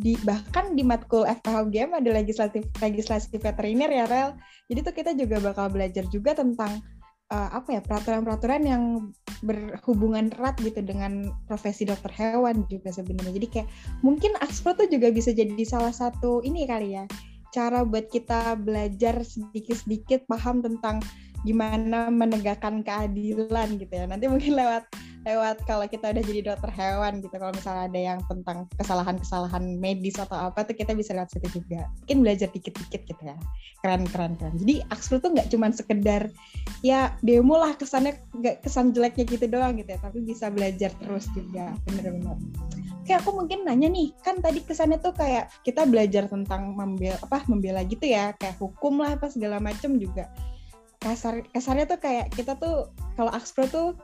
di 0.00 0.16
bahkan 0.24 0.72
di 0.72 0.80
matkul 0.80 1.28
FKHUGM 1.28 1.92
ada 1.92 2.10
legislatif 2.10 2.64
legislasi 2.80 3.36
veteriner 3.36 3.92
ya 3.92 4.04
Rel. 4.08 4.30
Jadi 4.72 4.80
tuh 4.80 4.94
kita 4.96 5.12
juga 5.12 5.36
bakal 5.44 5.68
belajar 5.68 6.08
juga 6.08 6.32
tentang 6.32 6.80
uh, 7.28 7.48
apa 7.52 7.76
ya 7.76 7.80
peraturan-peraturan 7.84 8.62
yang 8.64 8.82
berhubungan 9.44 10.32
erat 10.40 10.56
gitu 10.64 10.80
dengan 10.80 11.28
profesi 11.44 11.84
dokter 11.84 12.10
hewan 12.16 12.64
juga 12.72 12.88
sebenarnya. 12.90 13.36
Jadi 13.36 13.48
kayak 13.48 13.68
mungkin 14.00 14.32
Axpro 14.40 14.72
tuh 14.72 14.88
juga 14.88 15.12
bisa 15.12 15.36
jadi 15.36 15.60
salah 15.68 15.92
satu 15.92 16.40
ini 16.40 16.64
kali 16.64 16.96
ya 16.96 17.04
cara 17.50 17.82
buat 17.82 18.06
kita 18.08 18.56
belajar 18.62 19.26
sedikit-sedikit 19.26 20.24
paham 20.30 20.62
tentang 20.62 21.02
gimana 21.42 22.08
menegakkan 22.08 22.80
keadilan 22.86 23.76
gitu 23.76 23.90
ya. 23.92 24.06
Nanti 24.06 24.30
mungkin 24.30 24.54
lewat 24.54 24.86
lewat 25.20 25.68
kalau 25.68 25.84
kita 25.84 26.16
udah 26.16 26.22
jadi 26.24 26.40
dokter 26.52 26.72
hewan 26.72 27.20
gitu. 27.20 27.34
Kalau 27.36 27.52
misalnya 27.52 27.84
ada 27.92 28.00
yang 28.00 28.18
tentang 28.24 28.64
kesalahan-kesalahan 28.80 29.76
medis 29.76 30.16
atau 30.16 30.48
apa 30.48 30.64
tuh 30.64 30.72
kita 30.72 30.96
bisa 30.96 31.12
lihat 31.12 31.28
situ 31.28 31.60
juga. 31.60 31.84
Mungkin 32.04 32.18
belajar 32.24 32.48
dikit-dikit 32.48 33.02
gitu 33.04 33.22
ya. 33.22 33.36
Keren 33.84 34.08
keren 34.08 34.32
keren. 34.40 34.56
Jadi 34.56 34.80
Axel 34.88 35.20
tuh 35.20 35.36
nggak 35.36 35.52
cuma 35.52 35.68
sekedar 35.72 36.32
ya 36.80 37.12
demo 37.20 37.60
lah 37.60 37.76
kesannya 37.76 38.16
nggak 38.32 38.64
kesan 38.64 38.96
jeleknya 38.96 39.28
gitu 39.28 39.44
doang 39.44 39.76
gitu 39.76 39.92
ya. 39.92 40.00
Tapi 40.00 40.24
bisa 40.24 40.48
belajar 40.48 40.90
terus 41.04 41.28
juga. 41.36 41.76
Bener-bener. 41.84 42.40
Oke, 43.00 43.16
aku 43.16 43.32
mungkin 43.32 43.64
nanya 43.66 43.90
nih, 43.90 44.12
kan 44.22 44.38
tadi 44.38 44.62
kesannya 44.62 45.00
tuh 45.00 45.10
kayak 45.16 45.50
kita 45.66 45.88
belajar 45.88 46.30
tentang 46.30 46.76
membela 46.78 47.18
apa 47.18 47.42
membela 47.48 47.82
gitu 47.82 48.06
ya, 48.06 48.36
kayak 48.38 48.60
hukum 48.60 49.02
lah 49.02 49.18
apa 49.18 49.26
segala 49.26 49.58
macem 49.58 49.98
juga. 49.98 50.30
Kasar 51.00 51.42
kasarnya 51.50 51.90
tuh 51.90 51.98
kayak 51.98 52.28
kita 52.36 52.60
tuh 52.60 52.92
kalau 53.16 53.32
Axpro 53.32 53.64
tuh 53.66 53.96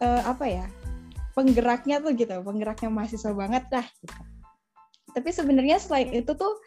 eh, 0.00 0.22
apa 0.24 0.44
ya? 0.48 0.66
Penggeraknya 1.34 1.98
tuh 1.98 2.14
gitu, 2.14 2.34
penggeraknya 2.42 2.88
mahasiswa 2.90 3.34
banget 3.34 3.66
lah 3.74 3.86
gitu. 4.02 4.22
Tapi 5.14 5.30
sebenarnya 5.30 5.78
selain 5.78 6.10
itu 6.10 6.34
tuh 6.34 6.58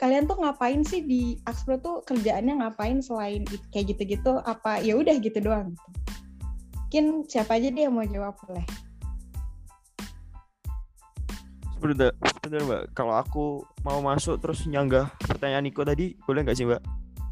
kalian 0.00 0.24
tuh 0.24 0.40
ngapain 0.40 0.80
sih 0.80 1.04
di 1.04 1.36
Axpro 1.44 1.76
tuh 1.76 2.00
kerjaannya 2.08 2.64
ngapain 2.64 3.04
selain 3.04 3.44
kayak 3.68 3.92
gitu-gitu 3.92 4.40
apa 4.48 4.80
ya 4.80 4.96
udah 4.96 5.12
gitu 5.20 5.36
doang 5.44 5.76
gitu. 5.76 5.88
Mungkin 6.72 7.04
siapa 7.28 7.60
aja 7.60 7.68
deh 7.68 7.84
yang 7.84 7.94
mau 7.94 8.08
jawab 8.08 8.34
boleh. 8.48 8.64
Mbak. 11.80 12.92
Kalau 12.92 13.14
aku 13.16 13.64
mau 13.84 14.04
masuk 14.04 14.36
terus 14.40 14.68
nyanggah 14.68 15.08
pertanyaan 15.24 15.64
Niko 15.64 15.80
tadi, 15.80 16.12
boleh 16.28 16.44
nggak 16.44 16.56
sih 16.56 16.68
mbak? 16.68 16.82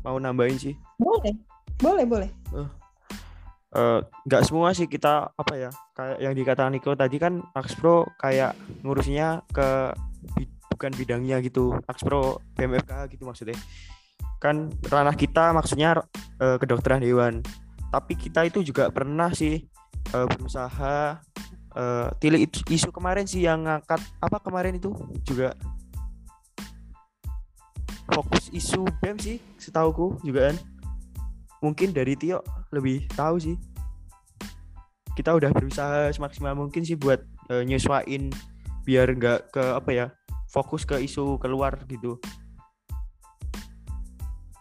Mau 0.04 0.16
nambahin 0.16 0.56
sih? 0.56 0.74
Boleh. 0.96 1.36
Boleh, 1.78 2.04
boleh. 2.08 2.30
Eh, 2.56 2.68
nggak 3.68 4.42
semua 4.48 4.72
sih 4.72 4.88
kita 4.88 5.28
apa 5.36 5.52
ya 5.52 5.70
kayak 5.92 6.18
yang 6.24 6.32
dikatakan 6.32 6.72
Niko 6.72 6.96
tadi 6.96 7.20
kan 7.20 7.44
Axpro 7.52 8.08
kayak 8.16 8.56
ngurusnya 8.80 9.44
ke 9.52 9.92
bukan 10.78 10.94
bidangnya 10.94 11.42
gitu. 11.42 11.74
Axpro 11.90 12.38
BMFK 12.54 13.10
gitu 13.10 13.26
maksudnya. 13.26 13.58
Kan 14.38 14.70
ranah 14.86 15.18
kita 15.18 15.50
maksudnya 15.50 15.98
eh, 16.38 16.54
kedokteran 16.62 17.02
hewan. 17.02 17.42
Tapi 17.90 18.14
kita 18.14 18.46
itu 18.46 18.62
juga 18.62 18.88
pernah 18.94 19.34
sih 19.34 19.66
eh, 20.14 20.26
berusaha 20.38 21.18
eh, 21.74 22.08
tilik 22.22 22.46
isu- 22.46 22.66
isu 22.70 22.88
kemarin 22.94 23.26
sih 23.26 23.42
yang 23.42 23.66
ngangkat 23.66 23.98
apa 24.22 24.38
kemarin 24.38 24.78
itu 24.78 24.94
juga. 25.26 25.58
Fokus 28.08 28.48
isu 28.54 28.88
BEM 29.04 29.20
sih 29.20 29.36
setauku 29.60 30.16
juga 30.24 30.48
kan 30.48 30.56
mungkin 31.64 31.90
dari 31.90 32.14
Tio 32.14 32.42
lebih 32.70 33.06
tahu 33.14 33.36
sih. 33.40 33.56
Kita 35.14 35.34
udah 35.34 35.50
berusaha 35.50 36.14
semaksimal 36.14 36.54
mungkin 36.54 36.86
sih 36.86 36.94
buat 36.94 37.22
eh, 37.50 37.66
nyesuain 37.66 38.30
biar 38.86 39.12
nggak 39.18 39.52
ke 39.52 39.62
apa 39.74 39.90
ya 39.90 40.06
fokus 40.48 40.86
ke 40.88 40.96
isu 41.02 41.36
keluar 41.42 41.76
gitu. 41.90 42.16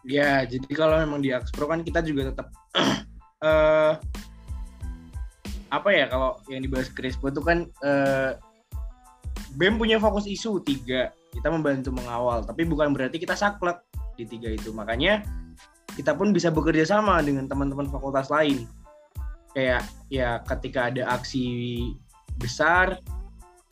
Ya, 0.07 0.47
jadi 0.47 0.71
kalau 0.71 1.03
memang 1.03 1.19
di 1.19 1.35
Axpro 1.35 1.67
kan 1.67 1.83
kita 1.83 1.99
juga 1.99 2.31
tetap 2.31 2.47
eh 3.47 3.93
apa 5.67 5.89
ya 5.91 6.07
kalau 6.07 6.39
yang 6.47 6.63
dibahas 6.63 6.87
Crespo 6.95 7.27
itu 7.27 7.43
kan 7.43 7.67
eh 7.83 8.39
BEM 9.57 9.81
punya 9.81 9.97
fokus 9.97 10.29
isu 10.29 10.61
tiga, 10.61 11.09
kita 11.33 11.49
membantu 11.49 11.89
mengawal, 11.89 12.45
tapi 12.45 12.61
bukan 12.61 12.93
berarti 12.93 13.17
kita 13.17 13.33
saklek 13.33 13.81
di 14.13 14.29
tiga 14.29 14.53
itu. 14.53 14.69
Makanya 14.69 15.25
kita 15.97 16.13
pun 16.13 16.29
bisa 16.29 16.53
bekerja 16.53 16.85
sama 16.85 17.17
dengan 17.25 17.49
teman-teman 17.49 17.89
fakultas 17.89 18.29
lain. 18.29 18.69
Kayak 19.57 19.89
ya 20.13 20.45
ketika 20.45 20.93
ada 20.93 21.09
aksi 21.17 21.45
besar, 22.37 23.01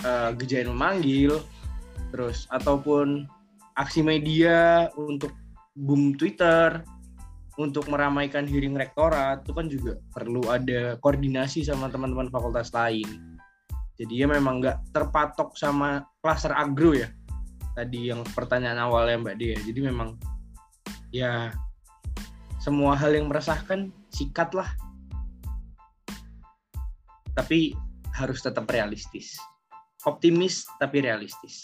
eh 0.01 0.33
Gejayan 0.41 0.73
memanggil, 0.73 1.37
terus 2.09 2.49
ataupun 2.49 3.29
aksi 3.77 4.01
media 4.01 4.89
untuk 4.97 5.29
boom 5.77 6.17
Twitter 6.17 6.81
untuk 7.55 7.87
meramaikan 7.87 8.43
hearing 8.43 8.75
rektorat 8.75 9.47
itu 9.47 9.53
kan 9.55 9.67
juga 9.71 9.93
perlu 10.11 10.43
ada 10.51 10.99
koordinasi 10.99 11.63
sama 11.63 11.87
teman-teman 11.87 12.27
fakultas 12.27 12.73
lain. 12.75 13.37
Jadi 13.95 14.11
ya 14.11 14.27
memang 14.27 14.59
nggak 14.59 14.91
terpatok 14.91 15.55
sama 15.55 16.03
klaster 16.19 16.51
agro 16.51 16.91
ya. 16.91 17.07
Tadi 17.75 18.11
yang 18.11 18.27
pertanyaan 18.35 18.79
awalnya 18.79 19.23
Mbak 19.23 19.35
Dea. 19.39 19.57
Jadi 19.63 19.79
memang 19.79 20.19
ya 21.15 21.51
semua 22.65 22.97
hal 22.97 23.13
yang 23.13 23.29
meresahkan 23.29 23.93
sikatlah. 24.09 24.65
Tapi 27.37 27.77
harus 28.17 28.41
tetap 28.41 28.65
realistis. 28.73 29.37
Optimis 30.09 30.65
tapi 30.81 31.05
realistis. 31.05 31.61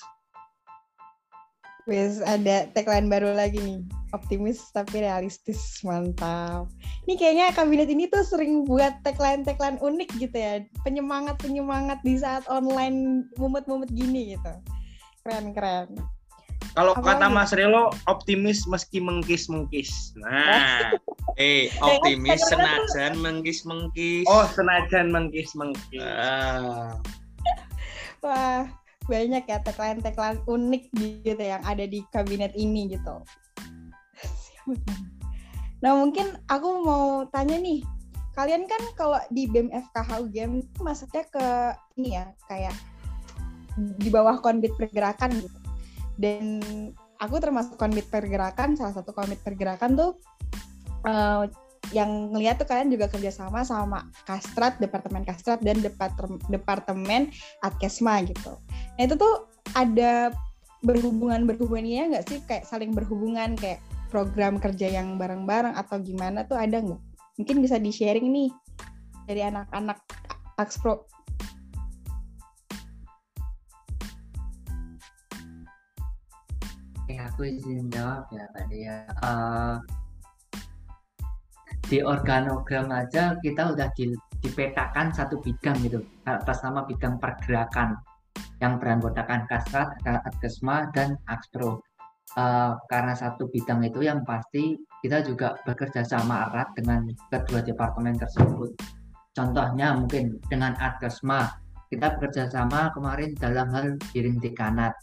Wes 1.89 2.21
ada 2.21 2.69
tagline 2.77 3.09
baru 3.09 3.33
lagi 3.33 3.57
nih. 3.57 3.81
Optimis 4.13 4.61
tapi 4.77 5.01
realistis. 5.01 5.81
Mantap. 5.81 6.69
Ini 7.09 7.17
kayaknya 7.17 7.45
kabinet 7.57 7.89
ini 7.89 8.05
tuh 8.05 8.21
sering 8.21 8.69
buat 8.69 9.01
tagline-tagline 9.01 9.81
unik 9.81 10.09
gitu 10.21 10.37
ya. 10.37 10.61
Penyemangat-penyemangat 10.85 12.05
di 12.05 12.21
saat 12.21 12.45
online 12.45 13.25
mumet-mumet 13.41 13.89
gini 13.89 14.37
gitu. 14.37 14.53
Keren-keren. 15.25 16.20
Kalau 16.71 16.95
kata 16.95 17.27
lagi? 17.27 17.35
Mas 17.35 17.51
Relo, 17.51 17.91
optimis 18.07 18.63
meski 18.63 19.03
mengkis-mengkis. 19.03 20.15
Nah, 20.15 20.95
eh 21.41 21.67
optimis 21.83 22.39
senajan 22.47 23.19
mengkis-mengkis. 23.19 24.23
Oh, 24.31 24.47
senajan 24.55 25.11
mengkis-mengkis. 25.11 25.99
Ah, 25.99 26.95
Wah, 28.23 28.69
banyak 29.09 29.43
ya 29.49 29.57
tagline-tagline 29.65 30.39
unik 30.47 30.83
gitu 31.27 31.43
yang 31.43 31.59
ada 31.67 31.83
di 31.83 32.05
kabinet 32.15 32.55
ini 32.55 32.95
gitu. 32.95 33.19
Nah 35.81 35.97
mungkin 35.97 36.37
aku 36.45 36.85
mau 36.85 37.25
tanya 37.33 37.57
nih, 37.57 37.81
kalian 38.37 38.69
kan 38.69 38.81
kalau 38.93 39.17
di 39.33 39.49
BEM 39.49 39.73
FKH 39.73 40.21
UGM 40.21 40.61
itu 40.61 40.79
masuknya 40.85 41.25
ke 41.33 41.45
ini 41.97 42.09
ya 42.21 42.29
kayak 42.45 42.75
di 43.97 44.13
bawah 44.13 44.37
konbit 44.39 44.77
pergerakan 44.77 45.33
gitu. 45.41 45.60
Dan 46.17 46.59
aku 47.21 47.37
termasuk 47.37 47.75
konbit 47.77 48.07
pergerakan, 48.09 48.73
salah 48.75 48.95
satu 48.95 49.13
konbit 49.13 49.39
pergerakan 49.45 49.93
tuh 49.95 50.11
eh, 51.05 51.45
yang 51.91 52.31
ngeliat 52.31 52.55
tuh 52.61 52.67
kalian 52.69 52.93
juga 52.93 53.11
kerjasama 53.11 53.67
sama 53.67 54.07
Kastrat, 54.23 54.79
Departemen 54.79 55.27
Kastrat 55.27 55.59
dan 55.59 55.83
Departemen, 56.47 57.33
Adkesma 57.65 58.23
gitu. 58.23 58.55
Nah 58.95 59.03
itu 59.03 59.15
tuh 59.19 59.49
ada 59.75 60.31
berhubungan 60.81 61.45
berhubungannya 61.45 62.17
nggak 62.17 62.25
sih 62.25 62.39
kayak 62.49 62.65
saling 62.65 62.89
berhubungan 62.95 63.53
kayak 63.53 63.77
program 64.09 64.57
kerja 64.57 64.89
yang 64.89 65.15
bareng-bareng 65.21 65.77
atau 65.77 66.01
gimana 66.01 66.47
tuh 66.47 66.57
ada 66.57 66.79
nggak? 66.79 67.01
Mungkin 67.39 67.57
bisa 67.63 67.77
di 67.77 67.91
sharing 67.93 68.27
nih 68.27 68.49
dari 69.27 69.41
anak-anak 69.45 69.99
Axpro. 70.59 71.07
Aku 77.31 77.47
izin 77.47 77.87
jawab 77.87 78.27
ya 78.35 78.45
tadi 78.51 78.77
ya. 78.83 79.07
Eh, 79.07 79.75
di 81.87 81.97
organogram 82.03 82.91
aja 82.91 83.39
kita 83.39 83.71
udah 83.71 83.87
di- 83.95 84.19
dipetakan 84.43 85.15
satu 85.15 85.39
bidang 85.39 85.79
gitu 85.87 86.03
atas 86.27 86.59
nama 86.61 86.83
bidang 86.83 87.15
pergerakan 87.17 87.95
yang 88.59 88.77
beranggotakan 88.77 89.49
Kasrat, 89.49 89.89
Adkesma, 90.05 90.91
dan 90.91 91.15
Axpro. 91.31 91.79
Eh, 92.35 92.73
karena 92.91 93.15
satu 93.15 93.47
bidang 93.47 93.81
itu 93.87 94.03
yang 94.03 94.27
pasti 94.27 94.75
kita 95.01 95.23
juga 95.25 95.55
bekerja 95.63 96.03
sama 96.05 96.51
erat 96.51 96.69
dengan 96.75 97.07
kedua 97.31 97.63
departemen 97.63 98.19
tersebut. 98.19 98.75
Contohnya 99.31 99.95
mungkin 99.95 100.37
dengan 100.51 100.75
Adkesma, 100.77 101.47
kita 101.87 102.19
bekerja 102.19 102.51
sama 102.51 102.91
kemarin 102.91 103.31
dalam 103.39 103.67
hal 103.71 103.95
giring 104.11 104.39
dekanat 104.39 104.95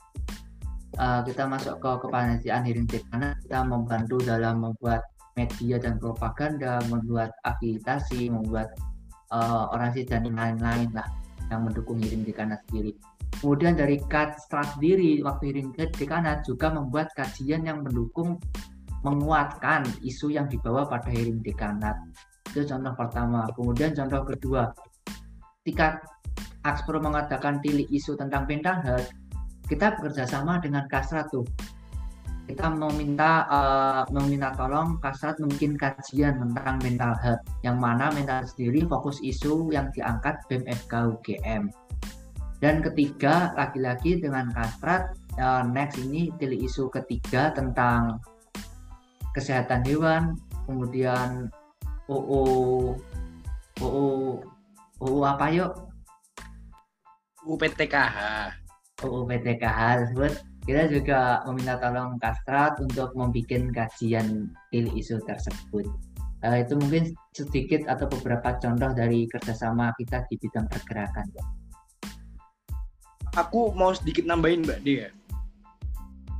uh, 0.98 1.20
kita 1.24 1.46
masuk 1.46 1.78
ke 1.78 1.90
kepanitiaan 2.04 2.62
hearing 2.66 2.88
dekanat 2.90 3.38
kita 3.46 3.62
membantu 3.64 4.18
dalam 4.22 4.60
membuat 4.60 5.06
media 5.38 5.78
dan 5.78 5.96
propaganda 6.02 6.82
membuat 6.90 7.30
akreditasi 7.46 8.28
membuat 8.28 8.74
uh, 9.30 9.70
orasi 9.72 10.02
dan 10.02 10.26
lain-lain 10.26 10.90
lah 10.92 11.06
yang 11.48 11.64
mendukung 11.64 12.02
hearing 12.02 12.26
dekanat 12.26 12.60
sendiri. 12.68 12.92
Kemudian 13.38 13.78
dari 13.78 14.02
Katstrat 14.10 14.76
sendiri 14.76 15.22
waktu 15.22 15.54
hearing 15.54 15.70
dekanat 15.72 16.42
juga 16.42 16.74
membuat 16.74 17.14
kajian 17.14 17.62
yang 17.64 17.86
mendukung 17.86 18.36
menguatkan 19.06 19.86
isu 20.02 20.34
yang 20.34 20.50
dibawa 20.50 20.82
pada 20.90 21.06
hearing 21.14 21.38
dekanat 21.46 21.94
itu 22.50 22.64
contoh 22.64 22.94
pertama. 22.96 23.46
Kemudian 23.52 23.92
contoh 23.92 24.24
kedua 24.24 24.72
ketika 25.62 26.00
Axpro 26.64 26.98
mengadakan 26.98 27.60
tilik 27.62 27.86
isu 27.92 28.18
tentang 28.18 28.48
mental 28.48 28.80
health 28.82 29.08
kita 29.68 29.94
bekerja 30.00 30.24
sama 30.24 30.58
dengan 30.58 30.88
Kasrat 30.88 31.28
tuh. 31.28 31.44
Kita 32.48 32.72
meminta 32.72 33.44
eh, 33.44 34.02
meminta 34.16 34.56
tolong 34.56 34.96
Kasrat 35.04 35.36
mungkin 35.36 35.76
kajian 35.76 36.40
tentang 36.40 36.80
mental 36.80 37.12
health 37.20 37.44
yang 37.60 37.76
mana 37.76 38.08
mental 38.16 38.40
sendiri 38.48 38.88
fokus 38.88 39.20
isu 39.20 39.68
yang 39.68 39.92
diangkat 39.92 40.40
BEM 40.48 40.64
FK 40.64 40.92
UGM. 41.12 41.68
Dan 42.58 42.82
ketiga 42.82 43.52
lagi-lagi 43.52 44.24
dengan 44.24 44.48
Kasrat 44.56 45.12
eh, 45.36 45.62
next 45.68 46.00
ini 46.00 46.32
tili 46.40 46.64
isu 46.64 46.88
ketiga 46.88 47.52
tentang 47.52 48.16
kesehatan 49.36 49.84
hewan, 49.84 50.34
kemudian 50.64 51.52
UU 52.08 52.96
UU 53.84 54.08
UU 55.04 55.20
apa 55.22 55.46
yuk? 55.52 55.72
UPTKH. 57.44 58.67
UU 59.06 59.30
PTKH 59.30 59.80
tersebut 60.02 60.32
kita 60.68 60.84
juga 60.92 61.40
meminta 61.48 61.80
tolong 61.80 62.20
Kastrat 62.20 62.76
untuk 62.76 63.16
membuat 63.16 63.72
kajian 63.72 64.52
pilih 64.68 64.92
isu 65.00 65.16
tersebut. 65.24 65.88
Uh, 66.44 66.60
itu 66.60 66.76
mungkin 66.76 67.16
sedikit 67.32 67.88
atau 67.88 68.04
beberapa 68.06 68.54
contoh 68.60 68.92
dari 68.92 69.24
kerjasama 69.32 69.96
kita 69.96 70.28
di 70.28 70.36
bidang 70.36 70.68
pergerakan. 70.68 71.24
Ya. 71.32 71.44
Aku 73.40 73.72
mau 73.72 73.96
sedikit 73.96 74.28
nambahin 74.28 74.68
Mbak 74.68 74.80
Dia. 74.84 75.08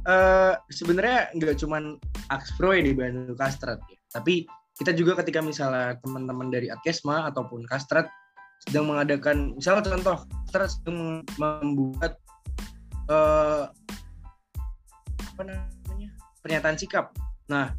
Uh, 0.05 0.55
Sebenarnya 0.69 1.33
nggak 1.33 1.57
cuma 1.65 1.97
Axpro 2.29 2.77
yang 2.77 2.93
dibantu 2.93 3.33
Kastrat 3.33 3.81
ya, 3.89 3.99
tapi 4.13 4.45
kita 4.77 4.93
juga 4.93 5.19
ketika 5.25 5.41
misalnya 5.41 5.97
teman-teman 6.05 6.53
dari 6.53 6.69
Akesma 6.69 7.27
ataupun 7.33 7.65
Kastrat 7.65 8.13
sedang 8.69 8.93
mengadakan, 8.93 9.57
misalnya 9.57 9.89
contoh, 9.89 10.17
Kastrat 10.47 10.69
sedang 10.69 11.25
membuat 11.41 12.21
uh, 13.09 13.69
apa 15.19 15.43
namanya 15.43 16.11
pernyataan 16.45 16.77
sikap. 16.79 17.13
Nah 17.51 17.73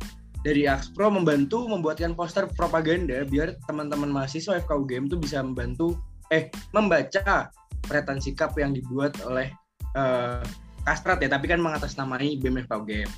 dari 0.43 0.63
Axpro 0.65 1.11
membantu 1.11 1.67
membuatkan 1.67 2.15
poster 2.15 2.47
propaganda 2.55 3.27
biar 3.27 3.59
teman-teman 3.67 4.07
mahasiswa 4.07 4.59
FKUGM 4.63 5.11
itu 5.11 5.17
bisa 5.19 5.43
membantu 5.43 5.99
eh 6.31 6.47
membaca 6.71 7.51
pernyataan 7.83 8.21
sikap 8.23 8.55
yang 8.55 8.71
dibuat 8.71 9.17
oleh 9.25 9.51
uh, 9.97 10.43
Kastrat 10.87 11.19
ya 11.19 11.29
tapi 11.29 11.51
kan 11.51 11.59
mengatasnamai 11.59 12.39
BEM 12.39 12.65
FKUGM 12.65 13.09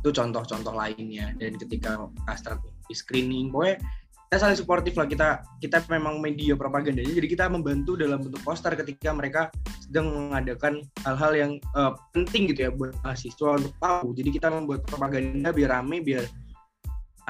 itu 0.00 0.10
contoh-contoh 0.14 0.72
lainnya 0.72 1.34
dan 1.36 1.58
ketika 1.60 2.08
Kastrat 2.24 2.62
di 2.88 2.94
screening 2.94 3.52
pokoknya 3.52 3.82
kita 4.26 4.42
saling 4.42 4.58
suportif 4.58 4.98
lah. 4.98 5.06
Kita 5.06 5.28
kita 5.62 5.86
memang 5.86 6.18
media 6.18 6.58
propaganda 6.58 6.98
jadi 6.98 7.26
kita 7.30 7.46
membantu 7.46 7.94
dalam 7.94 8.18
bentuk 8.18 8.42
poster 8.42 8.74
ketika 8.74 9.14
mereka 9.14 9.54
sedang 9.78 10.10
mengadakan 10.10 10.82
hal-hal 11.06 11.32
yang 11.38 11.52
uh, 11.78 11.94
penting 12.10 12.50
gitu 12.50 12.66
ya 12.66 12.70
buat 12.74 12.90
mahasiswa 13.06 13.62
untuk 13.62 13.74
tahu. 13.78 14.06
Jadi 14.18 14.28
kita 14.34 14.50
membuat 14.50 14.82
propaganda 14.82 15.54
biar 15.54 15.78
rame 15.78 16.02
biar 16.02 16.26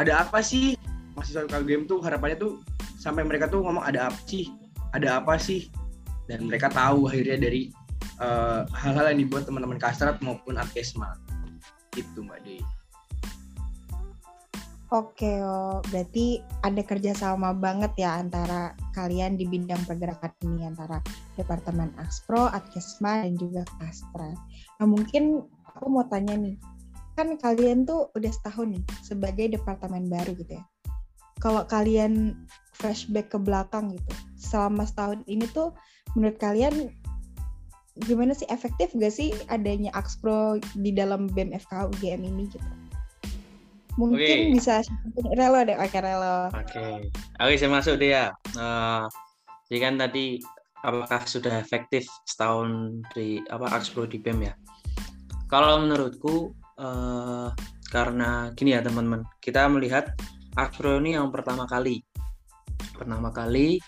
ada 0.01 0.25
apa 0.25 0.41
sih? 0.41 0.77
Mahasiswa 1.13 1.45
KGM 1.49 1.85
tuh 1.85 2.01
harapannya 2.01 2.37
tuh 2.41 2.53
sampai 2.97 3.29
mereka 3.29 3.49
tuh 3.49 3.61
ngomong 3.61 3.85
ada 3.85 4.09
apa 4.09 4.21
sih? 4.25 4.49
Ada 4.97 5.21
apa 5.21 5.37
sih? 5.37 5.69
Dan 6.29 6.49
mereka 6.49 6.73
tahu 6.73 7.07
akhirnya 7.07 7.39
dari 7.39 7.71
eh, 8.19 8.61
hal-hal 8.67 9.05
uh, 9.07 9.11
yang 9.15 9.21
dibuat 9.25 9.47
teman-teman 9.47 9.79
Kastrat 9.79 10.19
maupun 10.25 10.59
Arkesma. 10.59 11.17
Itu 11.95 12.25
Mbak 12.25 12.41
Dei. 12.45 12.76
Oke, 14.95 15.43
oh, 15.43 15.83
berarti 15.91 16.39
ada 16.63 16.79
kerjasama 16.79 17.51
banget 17.59 18.07
ya 18.07 18.23
antara 18.23 18.71
kalian 18.95 19.35
di 19.35 19.43
bidang 19.43 19.83
pergerakan 19.83 20.31
ini 20.47 20.63
antara 20.63 21.03
Departemen 21.35 21.91
Axpro, 21.99 22.47
Adkesma, 22.47 23.27
dan 23.27 23.35
juga 23.35 23.67
Kastra. 23.83 24.31
Nah 24.79 24.87
mungkin 24.87 25.43
aku 25.75 25.91
mau 25.91 26.07
tanya 26.07 26.39
nih, 26.39 26.55
kan 27.19 27.35
kalian 27.35 27.83
tuh 27.83 28.15
udah 28.15 28.31
setahun 28.31 28.79
nih 28.79 28.85
sebagai 29.03 29.59
departemen 29.59 30.07
baru 30.07 30.39
gitu 30.39 30.55
ya. 30.55 30.65
Kalau 31.43 31.67
kalian 31.67 32.47
flashback 32.79 33.35
ke 33.35 33.43
belakang 33.43 33.91
gitu, 33.91 34.15
selama 34.39 34.87
setahun 34.87 35.27
ini 35.27 35.51
tuh 35.51 35.75
menurut 36.15 36.39
kalian 36.39 36.95
gimana 38.07 38.39
sih 38.39 38.47
efektif 38.55 38.95
gak 38.95 39.11
sih 39.11 39.35
adanya 39.51 39.91
Axpro 39.99 40.63
di 40.79 40.95
dalam 40.95 41.27
BMFK 41.27 41.91
UGM 41.91 42.23
ini 42.23 42.47
gitu? 42.55 42.86
Mungkin 43.97 44.21
okay. 44.21 44.53
bisa 44.53 44.85
relo 45.33 45.65
deh, 45.65 45.77
oke 45.77 45.99
relo. 45.99 46.53
Oke, 46.53 46.69
okay. 46.69 46.95
oke 47.41 47.55
saya 47.57 47.71
masuk 47.73 47.97
deh 47.97 48.13
ya. 48.13 48.29
Uh, 48.53 49.09
jadi 49.73 49.79
kan 49.89 49.95
tadi 49.97 50.39
apakah 50.85 51.25
sudah 51.25 51.59
efektif 51.59 52.05
setahun 52.29 53.01
di 53.17 53.41
apa 53.49 53.73
Axpro 53.73 54.05
di 54.05 54.21
BEM 54.21 54.47
ya? 54.47 54.55
Kalau 55.49 55.81
menurutku 55.81 56.53
uh, 56.77 57.49
karena 57.89 58.53
gini 58.53 58.77
ya 58.77 58.85
teman-teman, 58.85 59.25
kita 59.41 59.65
melihat 59.73 60.13
Axpro 60.61 61.01
ini 61.01 61.17
yang 61.17 61.33
pertama 61.33 61.65
kali, 61.65 62.05
pertama 62.93 63.33
kali 63.33 63.81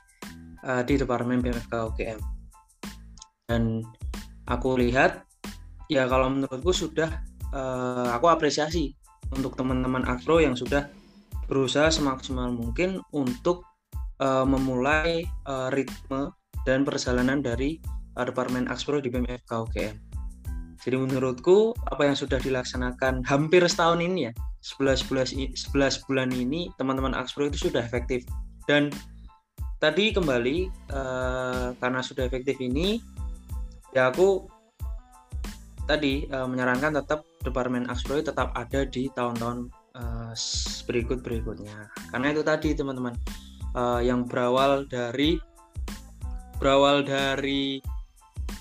uh, 0.64 0.82
di 0.82 0.96
Departemen 0.96 1.44
BMFK 1.44 1.74
UGM. 1.94 2.20
Dan 3.48 3.84
aku 4.48 4.80
lihat 4.80 5.28
ya 5.92 6.08
kalau 6.08 6.32
menurutku 6.32 6.72
sudah 6.72 7.20
uh, 7.52 8.12
aku 8.12 8.28
apresiasi 8.28 8.92
untuk 9.34 9.56
teman-teman 9.58 10.04
Afro 10.08 10.40
yang 10.40 10.56
sudah 10.56 10.88
berusaha 11.48 11.88
semaksimal 11.88 12.52
mungkin 12.52 13.00
untuk 13.10 13.64
uh, 14.20 14.44
memulai 14.44 15.24
uh, 15.48 15.72
ritme 15.72 16.32
dan 16.68 16.84
perjalanan 16.84 17.40
dari 17.40 17.80
uh, 18.20 18.24
Departemen 18.28 18.68
Axpro 18.68 19.00
di 19.00 19.08
BMFK 19.08 19.50
UGM. 19.50 19.96
Jadi 20.78 20.94
menurutku 20.94 21.74
apa 21.90 22.06
yang 22.06 22.14
sudah 22.14 22.38
dilaksanakan 22.38 23.26
hampir 23.26 23.66
setahun 23.66 23.98
ini 23.98 24.30
ya, 24.30 24.32
11 24.78 25.08
bulan 25.10 25.26
11 25.26 26.06
bulan 26.06 26.28
ini 26.30 26.70
teman-teman 26.78 27.16
Axpro 27.16 27.50
itu 27.50 27.72
sudah 27.72 27.82
efektif. 27.82 28.22
Dan 28.68 28.92
tadi 29.82 30.14
kembali 30.14 30.70
uh, 30.92 31.74
karena 31.80 32.00
sudah 32.04 32.28
efektif 32.28 32.60
ini 32.62 33.00
ya 33.96 34.12
aku 34.12 34.46
tadi 35.88 36.28
uh, 36.28 36.44
menyarankan 36.44 37.00
tetap 37.00 37.24
Departemen 37.42 37.86
Aksproi 37.86 38.22
tetap 38.24 38.50
ada 38.58 38.82
di 38.86 39.06
tahun-tahun 39.14 39.70
uh, 39.94 40.32
berikut 40.86 41.22
berikutnya 41.22 41.86
karena 42.10 42.34
itu 42.34 42.42
tadi 42.42 42.74
teman-teman. 42.74 43.14
Uh, 43.76 44.00
yang 44.00 44.24
berawal 44.24 44.88
dari 44.88 45.36
berawal 46.56 47.04
dari 47.04 47.78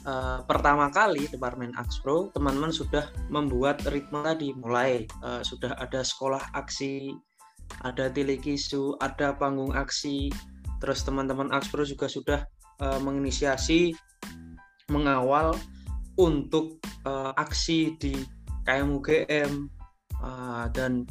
uh, 0.03 0.43
pertama 0.43 0.91
kali 0.91 1.31
Departemen 1.31 1.73
Akspro 1.79 2.29
teman-teman 2.35 2.75
sudah 2.75 3.07
membuat 3.31 3.81
ritme 3.87 4.19
tadi. 4.21 4.51
Mulai 4.53 5.07
uh, 5.23 5.41
sudah 5.41 5.73
ada 5.79 6.03
sekolah 6.03 6.43
aksi 6.53 7.15
ada 7.87 8.11
tilikisu 8.11 8.99
ada 8.99 9.35
panggung 9.35 9.73
aksi. 9.75 10.27
Terus 10.83 11.01
teman-teman 11.07 11.49
Akspro 11.55 11.87
juga 11.87 12.11
sudah 12.11 12.43
uh, 12.83 12.99
menginisiasi 13.01 13.95
mengawal 14.91 15.55
untuk 16.17 16.79
uh, 17.05 17.33
aksi 17.37 17.95
di 17.99 18.15
KMUGM 18.67 19.71
uh, 20.19 20.27
eh, 20.27 20.65
dan 20.75 21.07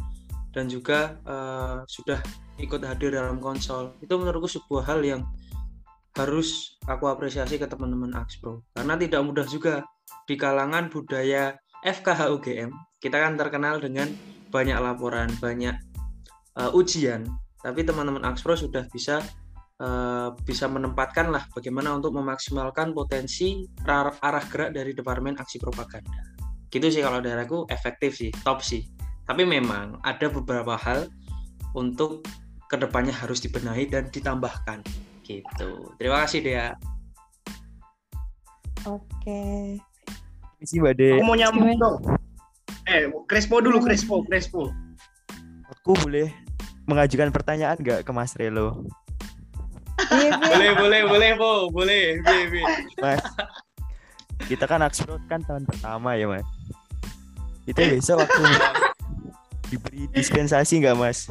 dan 0.53 0.69
juga 0.69 1.17
uh, 1.25 1.85
sudah 1.89 2.21
ikut 2.61 2.81
hadir 2.85 3.17
dalam 3.17 3.41
konsol. 3.41 3.97
Itu 4.01 4.17
menurutku 4.21 4.49
sebuah 4.49 4.89
hal 4.89 5.01
yang 5.05 5.23
harus 6.17 6.81
aku 6.89 7.13
apresiasi 7.13 7.61
ke 7.61 7.69
teman-teman 7.69 8.17
Axpro 8.17 8.65
karena 8.73 8.97
tidak 8.97 9.21
mudah 9.21 9.45
juga 9.45 9.85
di 10.25 10.41
kalangan 10.41 10.89
budaya 10.89 11.53
FKH 11.85 12.33
UGM 12.33 12.73
kita 13.05 13.21
kan 13.21 13.37
terkenal 13.37 13.77
dengan 13.77 14.09
banyak 14.49 14.81
laporan 14.81 15.29
banyak 15.37 15.77
uh, 16.57 16.73
ujian. 16.73 17.29
Tapi 17.61 17.85
teman-teman 17.85 18.25
Axpro 18.25 18.57
sudah 18.57 18.89
bisa 18.89 19.21
uh, 19.85 20.33
bisa 20.41 20.73
menempatkan 20.73 21.29
lah 21.29 21.45
bagaimana 21.53 21.93
untuk 21.93 22.17
memaksimalkan 22.17 22.97
potensi 22.97 23.69
arah 23.85 24.45
gerak 24.49 24.73
dari 24.73 24.97
Departemen 24.97 25.37
Aksi 25.37 25.61
Propaganda 25.61 26.36
gitu 26.71 26.87
sih 26.91 27.03
kalau 27.03 27.23
dari 27.23 27.39
aku 27.39 27.67
efektif 27.71 28.19
sih 28.19 28.31
top 28.43 28.63
sih. 28.63 28.87
Tapi 29.27 29.43
memang 29.43 29.99
ada 30.07 30.31
beberapa 30.31 30.79
hal 30.79 31.11
untuk 31.75 32.23
ke 32.71 32.77
depannya 32.79 33.15
harus 33.15 33.43
dibenahi 33.43 33.91
dan 33.91 34.07
ditambahkan. 34.11 34.83
Gitu. 35.27 35.71
Terima 35.99 36.23
kasih 36.27 36.41
Dea. 36.43 36.71
Oke. 38.87 39.79
Misi 40.63 40.79
mbak 40.79 40.95
De. 40.95 41.19
Aku 41.19 41.27
mau 41.27 41.35
nyambung 41.35 41.75
dong. 41.75 41.99
Eh 42.87 43.11
Crespo 43.27 43.59
dulu 43.59 43.83
Crespo 43.83 44.23
Crespo. 44.23 44.71
Aku 45.67 45.99
boleh 45.99 46.31
mengajukan 46.87 47.35
pertanyaan 47.35 47.75
nggak 47.83 48.07
ke 48.07 48.11
Mas 48.15 48.39
Relo? 48.39 48.87
Iya, 50.07 50.39
boleh 50.39 50.71
boleh 50.79 51.01
boleh 51.09 51.31
po 51.35 51.51
boleh 51.73 52.23
Mas 53.03 53.19
kita 54.47 54.65
kan 54.71 54.81
Axprot 54.83 55.23
kan 55.27 55.43
tahun 55.43 55.67
pertama 55.67 56.15
ya 56.15 56.31
mas. 56.31 56.47
Itu 57.67 57.83
besok 57.83 58.23
waktu 58.23 58.43
diberi 59.71 60.07
dispensasi 60.15 60.83
nggak 60.83 60.97
mas? 60.97 61.27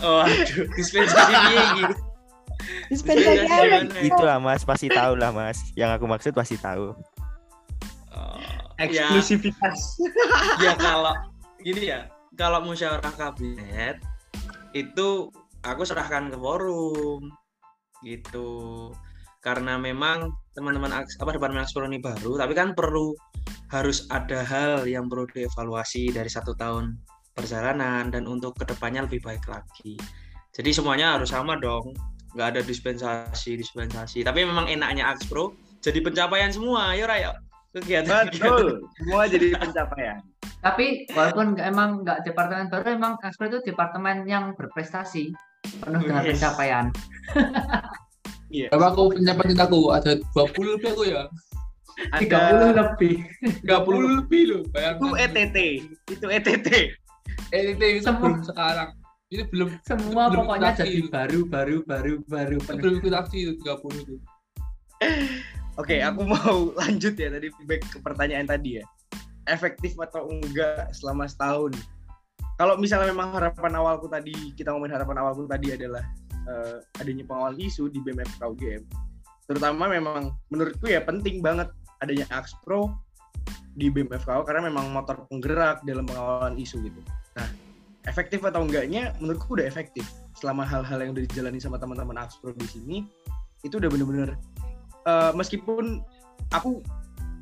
Oh 0.00 0.24
aduh 0.24 0.68
dispensasi 0.76 1.34
gitu 1.80 1.94
dispensasi 2.90 3.46
apa? 3.46 4.00
itu 4.02 4.22
lah 4.22 4.38
mas 4.42 4.62
pasti 4.62 4.90
tahu 4.90 5.16
lah 5.16 5.32
mas. 5.32 5.72
Yang 5.74 5.90
aku 6.00 6.04
maksud 6.10 6.32
pasti 6.36 6.56
tahu. 6.60 6.92
Oh, 8.10 8.38
eksklusivitas. 8.76 9.78
ya, 10.60 10.70
ya 10.70 10.72
kalau 10.76 11.14
gini 11.62 11.92
ya 11.94 12.10
kalau 12.34 12.64
musyawarah 12.64 13.14
kabinet 13.14 14.00
itu 14.74 15.30
aku 15.64 15.82
serahkan 15.86 16.30
ke 16.32 16.36
forum 16.36 17.30
gitu. 18.04 18.90
Karena 19.40 19.80
memang 19.80 20.36
teman-teman 20.54 20.90
apa 20.92 21.30
departemen 21.30 21.62
ekspor 21.62 21.86
ini 21.86 22.02
baru 22.02 22.36
tapi 22.36 22.52
kan 22.52 22.74
perlu 22.74 23.14
harus 23.70 24.10
ada 24.10 24.42
hal 24.42 24.82
yang 24.84 25.06
perlu 25.06 25.26
dievaluasi 25.30 26.10
dari 26.10 26.26
satu 26.26 26.58
tahun 26.58 26.98
perjalanan 27.38 28.10
dan 28.10 28.26
untuk 28.26 28.58
ke 28.58 28.66
depannya 28.66 29.06
lebih 29.06 29.22
baik 29.22 29.46
lagi 29.46 29.94
jadi 30.50 30.74
semuanya 30.74 31.16
harus 31.16 31.30
sama 31.30 31.54
dong 31.56 31.94
nggak 32.34 32.58
ada 32.58 32.60
dispensasi 32.62 33.54
dispensasi 33.54 34.26
tapi 34.26 34.42
memang 34.42 34.66
enaknya 34.66 35.06
Axpro 35.06 35.54
jadi 35.78 36.02
pencapaian 36.02 36.50
semua 36.50 36.92
ayo 36.94 37.06
rayo 37.06 37.30
kegiatan 37.70 38.26
Betul, 38.34 38.82
semua 38.98 39.30
jadi 39.30 39.54
pencapaian. 39.54 40.18
Tapi 40.60 41.06
walaupun 41.14 41.54
nggak- 41.54 41.68
emang 41.70 41.90
nggak 42.02 42.26
departemen 42.26 42.66
baru, 42.68 42.98
emang 42.98 43.14
Kasper 43.22 43.46
itu 43.48 43.62
departemen 43.64 44.26
yang 44.26 44.52
berprestasi 44.58 45.30
penuh 45.78 46.02
dengan 46.02 46.26
Yes. 46.26 46.42
pencapaian. 46.42 46.90
Iya. 48.50 48.66
Berapa 48.74 48.86
aku 48.92 49.14
pencapaian 49.14 49.58
aku? 49.62 49.80
Ada 49.94 50.10
20 50.34 50.74
lebih 50.76 50.88
aku 50.90 51.02
ya. 51.06 51.22
30 52.18 52.26
Ada 52.26 52.72
lebih. 52.74 53.14
30 53.62 54.18
lebih 54.18 54.42
loh. 54.50 54.62
itu 54.66 54.70
Bayangkan. 54.74 55.10
ETT, 55.22 55.56
itu 56.10 56.26
ETT. 56.26 56.68
Eh, 57.54 57.62
itu 57.74 57.84
itu 57.98 58.02
Semua. 58.06 58.20
belum 58.26 58.40
sekarang. 58.46 58.90
Ini 59.30 59.42
belum 59.46 59.68
Semua 59.86 60.22
Belum 60.26 60.42
pokoknya 60.42 60.70
jadi 60.74 61.00
baru, 61.06 61.40
baru, 61.46 61.76
baru, 61.86 62.14
baru. 62.26 62.56
itu 62.58 62.74
belum 62.82 62.94
ikut 62.98 63.14
aksi 63.14 63.36
itu 63.46 63.52
30 63.62 64.02
itu. 64.02 64.14
Oke, 65.78 66.02
aku 66.02 66.20
mau 66.26 66.56
lanjut 66.82 67.14
ya 67.14 67.30
tadi 67.30 67.48
back 67.64 67.82
ke 67.86 67.98
pertanyaan 68.02 68.50
tadi 68.50 68.82
ya. 68.82 68.84
Efektif 69.46 69.94
atau 70.02 70.26
enggak 70.26 70.90
selama 70.90 71.30
setahun? 71.30 71.72
Kalau 72.58 72.76
misalnya 72.76 73.14
memang 73.14 73.32
harapan 73.32 73.72
awalku 73.78 74.10
tadi, 74.10 74.34
kita 74.52 74.74
ngomongin 74.74 74.98
harapan 74.98 75.16
awalku 75.24 75.48
tadi 75.48 75.72
adalah 75.78 76.04
eh, 76.48 76.78
adanya 77.02 77.24
pengawalan 77.26 77.58
isu 77.60 77.90
di 77.92 77.98
BMFK 78.00 78.40
UGM. 78.40 78.82
Terutama 79.50 79.90
memang 79.90 80.32
menurutku 80.48 80.86
ya 80.86 81.02
penting 81.02 81.42
banget 81.42 81.68
adanya 82.00 82.24
Axpro 82.32 82.94
di 83.74 83.90
BMFK 83.90 84.46
karena 84.46 84.70
memang 84.70 84.90
motor 84.94 85.26
penggerak 85.28 85.82
dalam 85.84 86.06
pengawalan 86.06 86.56
isu 86.56 86.80
gitu. 86.86 87.00
Nah, 87.36 87.48
efektif 88.06 88.40
atau 88.46 88.64
enggaknya 88.64 89.12
menurutku 89.18 89.58
udah 89.58 89.66
efektif. 89.66 90.06
Selama 90.38 90.64
hal-hal 90.64 91.02
yang 91.04 91.12
udah 91.12 91.24
dijalani 91.26 91.60
sama 91.60 91.76
teman-teman 91.76 92.16
Axpro 92.16 92.56
di 92.56 92.68
sini 92.70 92.98
itu 93.60 93.76
udah 93.76 93.92
bener-bener 93.92 94.40
eh, 95.04 95.32
meskipun 95.36 96.00
aku 96.52 96.80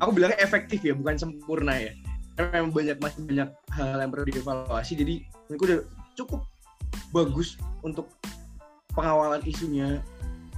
aku 0.03 0.11
bilangnya 0.11 0.39
efektif 0.43 0.83
ya 0.83 0.91
bukan 0.95 1.15
sempurna 1.15 1.75
ya 1.75 1.91
karena 2.35 2.63
memang 2.63 2.71
banyak 2.71 2.97
masih 3.03 3.21
banyak 3.27 3.49
hal 3.75 3.99
yang 3.99 4.11
perlu 4.11 4.25
dievaluasi 4.31 4.93
jadi 4.95 5.15
menurutku 5.47 5.65
udah 5.67 5.79
cukup 6.15 6.41
bagus 7.11 7.59
untuk 7.83 8.07
pengawalan 8.93 9.41
isunya. 9.45 10.01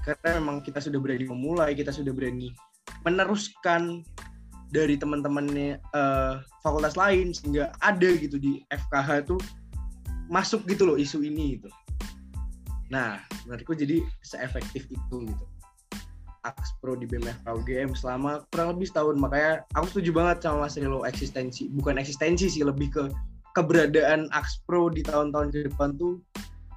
Karena 0.02 0.42
memang 0.42 0.66
kita 0.66 0.82
sudah 0.82 0.98
berani 0.98 1.26
memulai 1.30 1.78
kita 1.78 1.94
sudah 1.94 2.10
berani 2.10 2.50
meneruskan 3.06 4.02
dari 4.72 4.96
teman-temannya 4.96 5.78
eh, 5.78 6.34
fakultas 6.64 6.96
lain 6.96 7.36
sehingga 7.36 7.76
ada 7.84 8.10
gitu 8.18 8.40
di 8.40 8.64
FKH 8.72 9.28
tuh 9.28 9.40
masuk 10.32 10.64
gitu 10.66 10.88
loh 10.88 10.98
isu 10.98 11.22
ini 11.22 11.60
gitu. 11.60 11.70
Nah 12.88 13.20
menurutku 13.46 13.76
jadi 13.76 14.00
seefektif 14.24 14.88
itu 14.88 15.18
gitu. 15.28 15.46
Axpro 16.42 16.98
di 16.98 17.06
BMFK 17.06 17.46
UGM 17.46 17.94
selama 17.94 18.42
kurang 18.50 18.74
lebih 18.74 18.90
setahun. 18.90 19.14
Makanya 19.22 19.62
aku 19.78 19.94
setuju 19.94 20.10
banget 20.18 20.38
sama 20.42 20.66
Mas 20.66 20.74
Rilo 20.74 21.06
eksistensi. 21.06 21.70
Bukan 21.70 22.02
eksistensi 22.02 22.50
sih 22.50 22.66
lebih 22.66 22.90
ke 22.90 23.04
keberadaan 23.54 24.26
Axpro 24.34 24.90
di 24.90 25.06
tahun-tahun 25.06 25.54
ke 25.54 25.70
depan 25.70 26.00
tuh 26.02 26.18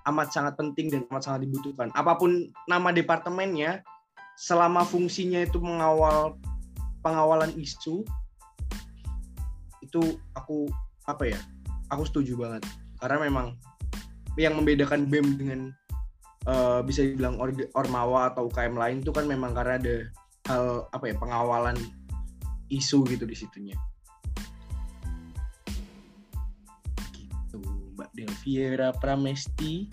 amat 0.04 0.28
sangat 0.32 0.54
penting 0.60 0.92
dan 0.92 1.02
amat 1.08 1.28
sangat 1.28 1.48
dibutuhkan 1.48 1.88
apa 1.96 2.16
pun 2.16 2.48
nama 2.68 2.92
departemennya 2.92 3.80
selama 4.34 4.82
fungsinya 4.82 5.46
itu 5.46 5.62
mengawal 5.62 6.36
pengawalan 7.00 7.52
isu 7.54 8.02
itu 9.84 10.02
aku 10.34 10.66
apa 11.06 11.30
ya 11.30 11.40
aku 11.92 12.02
setuju 12.08 12.34
banget 12.40 12.62
karena 12.98 13.28
memang 13.28 13.54
yang 14.34 14.58
membedakan 14.58 15.06
BEM 15.06 15.38
dengan 15.38 15.60
eh, 16.48 16.80
bisa 16.82 17.06
dibilang 17.06 17.38
or- 17.38 17.70
ormawa 17.78 18.34
atau 18.34 18.50
UKM 18.50 18.74
lain 18.74 18.96
itu 19.04 19.14
kan 19.14 19.28
memang 19.28 19.54
karena 19.54 19.78
ada 19.78 19.96
hal 20.50 20.90
apa 20.90 21.04
ya 21.08 21.14
pengawalan 21.16 21.76
isu 22.68 23.06
gitu 23.08 23.24
di 23.24 23.36
situnya. 23.36 23.76
Delviera 28.14 28.94
Pramesti. 28.94 29.90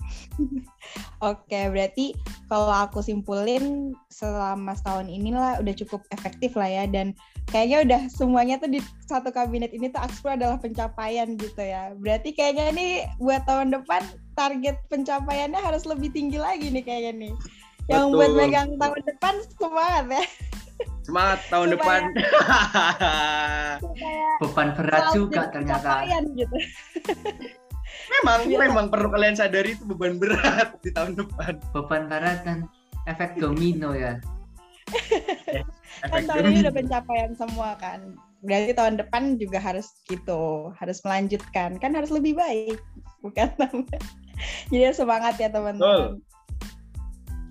Oke, 1.29 1.69
berarti 1.69 2.13
kalau 2.45 2.69
aku 2.69 3.01
simpulin 3.01 3.93
selama 4.09 4.77
setahun 4.77 5.09
inilah 5.09 5.57
udah 5.59 5.73
cukup 5.73 6.05
efektif 6.13 6.53
lah 6.53 6.69
ya 6.69 6.85
dan 6.85 7.17
kayaknya 7.49 7.77
udah 7.85 8.01
semuanya 8.13 8.61
tuh 8.61 8.69
di 8.69 8.79
satu 9.05 9.33
kabinet 9.33 9.73
ini 9.73 9.89
tuh 9.89 10.01
Axpro 10.01 10.37
adalah 10.37 10.61
pencapaian 10.61 11.33
gitu 11.35 11.61
ya. 11.61 11.97
Berarti 11.97 12.31
kayaknya 12.33 12.65
nih 12.71 12.91
buat 13.17 13.41
tahun 13.49 13.73
depan 13.73 14.01
target 14.37 14.77
pencapaiannya 14.87 15.59
harus 15.59 15.83
lebih 15.89 16.13
tinggi 16.13 16.37
lagi 16.37 16.69
nih 16.69 16.85
kayaknya 16.85 17.13
nih. 17.27 17.33
Yang 17.89 18.05
Betul. 18.07 18.17
buat 18.17 18.31
megang 18.37 18.69
tahun 18.77 19.01
depan 19.09 19.33
semangat 19.57 20.05
ya. 20.07 20.25
Semangat 21.01 21.39
tahun 21.49 21.67
Supaya- 21.73 21.77
depan. 21.77 22.01
Supaya 23.81 24.25
Beban 24.41 24.69
berat 24.73 25.01
selalu 25.09 25.17
juga 25.17 25.41
ternyata. 25.53 25.89
pencapaian 26.01 26.23
gitu. 26.33 26.55
Memang 28.09 28.39
Biar- 28.45 28.61
memang 28.67 28.85
perlu 28.89 29.09
kalian 29.11 29.35
sadari 29.35 29.77
itu 29.77 29.83
beban 29.85 30.17
berat 30.17 30.77
di 30.81 30.89
tahun 30.91 31.17
depan. 31.17 31.59
Beban 31.75 32.09
berat 32.09 32.41
dan 32.45 32.65
efek 33.05 33.37
domino 33.37 33.93
ya. 33.93 34.17
Kan 34.91 35.65
Efek 36.01 36.21
tahun 36.27 36.41
ini 36.41 36.47
domino. 36.49 36.63
udah 36.65 36.73
pencapaian 36.73 37.31
semua 37.37 37.69
kan. 37.77 37.99
Berarti 38.41 38.73
tahun 38.73 38.95
depan 38.97 39.23
juga 39.37 39.61
harus 39.61 39.93
gitu, 40.09 40.73
harus 40.75 40.97
melanjutkan. 41.05 41.77
Kan 41.77 41.93
harus 41.93 42.09
lebih 42.09 42.33
baik, 42.35 42.81
bukan. 43.21 43.47
Jadi 44.73 44.83
semangat 44.97 45.37
ya 45.37 45.53
teman-teman. 45.53 46.17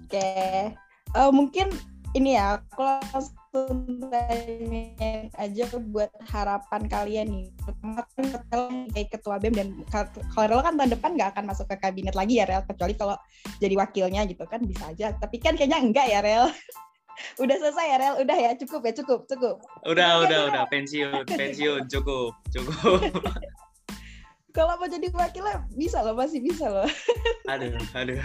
Oke, 0.07 0.75
Eh, 1.11 1.31
mungkin 1.35 1.75
ini 2.15 2.39
ya, 2.39 2.63
aku 2.71 2.83
langsung 2.83 3.35
tanyain 3.51 5.27
aja 5.35 5.65
buat 5.91 6.11
harapan 6.31 6.83
kalian 6.87 7.27
nih. 7.27 7.47
Pertama 7.59 8.03
kan 8.15 8.25
Rel 8.51 8.65
kayak 8.95 9.09
ketua 9.11 9.37
BEM 9.43 9.55
dan 9.59 9.69
ka- 9.91 10.15
kalau 10.35 10.47
Rel 10.47 10.63
kan 10.63 10.75
tahun 10.79 10.91
depan 10.95 11.11
nggak 11.19 11.31
akan 11.35 11.45
masuk 11.51 11.67
ke 11.67 11.77
kabinet 11.83 12.15
lagi 12.15 12.39
ya 12.39 12.47
Rel, 12.47 12.63
kecuali 12.63 12.95
kalau 12.95 13.19
jadi 13.59 13.75
wakilnya 13.75 14.23
gitu 14.31 14.47
kan 14.47 14.63
bisa 14.63 14.95
aja. 14.95 15.15
Tapi 15.19 15.37
kan 15.43 15.59
kayaknya 15.59 15.83
enggak 15.83 16.07
ya 16.07 16.23
Rel. 16.23 16.47
udah 17.43 17.57
selesai 17.59 17.87
ya 17.91 17.97
Rel, 17.99 18.15
udah 18.23 18.37
ya 18.39 18.51
cukup 18.55 18.81
ya 18.87 18.93
cukup 19.03 19.21
cukup. 19.27 19.57
Udah, 19.85 20.25
udah, 20.25 20.41
udah 20.55 20.65
pensiun, 20.71 21.27
pensiun 21.27 21.91
cukup, 21.91 22.33
cukup. 22.55 23.03
Kalau 24.57 24.75
mau 24.83 24.91
jadi 24.91 25.07
wakilnya 25.15 25.63
bisa 25.79 26.03
loh, 26.03 26.19
masih 26.19 26.43
bisa 26.43 26.67
loh. 26.67 26.89
Aduh, 27.55 27.71
aduh. 27.95 28.19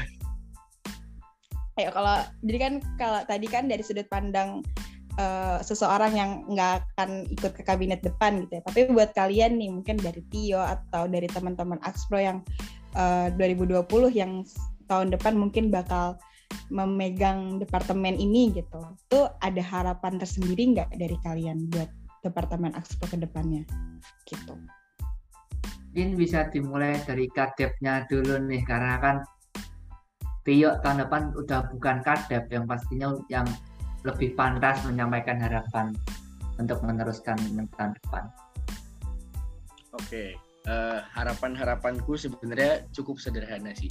Ayo 1.75 1.91
kalau 1.91 2.23
jadi 2.39 2.57
kan 2.57 2.73
kalau 2.95 3.21
tadi 3.27 3.45
kan 3.51 3.67
dari 3.67 3.83
sudut 3.83 4.07
pandang 4.07 4.63
eh, 5.19 5.59
seseorang 5.63 6.13
yang 6.15 6.31
nggak 6.51 6.85
akan 6.95 7.27
ikut 7.31 7.51
ke 7.55 7.63
kabinet 7.63 8.01
depan 8.03 8.45
gitu 8.45 8.59
ya. 8.59 8.63
Tapi 8.63 8.91
buat 8.91 9.11
kalian 9.15 9.59
nih 9.59 9.69
mungkin 9.71 9.97
dari 9.99 10.21
Tio 10.31 10.61
atau 10.61 11.07
dari 11.07 11.27
teman-teman 11.31 11.79
Axpro 11.83 12.19
yang 12.19 12.43
eh, 12.95 13.31
2020 13.35 13.85
yang 14.13 14.43
tahun 14.85 15.09
depan 15.13 15.33
mungkin 15.35 15.73
bakal 15.73 16.19
memegang 16.69 17.57
departemen 17.61 18.15
ini 18.17 18.53
gitu. 18.53 18.81
Itu 19.09 19.29
ada 19.41 19.61
harapan 19.61 20.17
tersendiri 20.21 20.77
nggak 20.77 20.95
dari 20.97 21.17
kalian 21.25 21.69
buat 21.73 21.89
departemen 22.25 22.73
Axpro 22.73 23.09
ke 23.09 23.17
depannya? 23.21 23.65
Gitu. 24.25 24.53
Mungkin 25.95 26.19
bisa 26.19 26.51
dimulai 26.51 26.99
dari 27.07 27.31
kadepnya 27.31 28.03
dulu 28.11 28.35
nih 28.51 28.67
karena 28.67 28.99
kan 28.99 29.17
Tio 30.45 30.77
tahun 30.85 31.07
depan 31.07 31.33
udah 31.33 31.73
bukan 31.73 32.05
kadep 32.05 32.45
yang 32.53 32.69
pastinya 32.69 33.17
yang 33.33 33.47
lebih 34.05 34.37
pantas 34.37 34.85
menyampaikan 34.85 35.41
harapan 35.41 35.91
untuk 36.61 36.79
meneruskan 36.85 37.35
tahun 37.75 37.91
depan. 37.99 38.23
Oke, 39.97 40.37
eh, 40.69 40.99
harapan-harapanku 41.11 42.15
sebenarnya 42.15 42.85
cukup 42.93 43.17
sederhana 43.17 43.73
sih. 43.73 43.89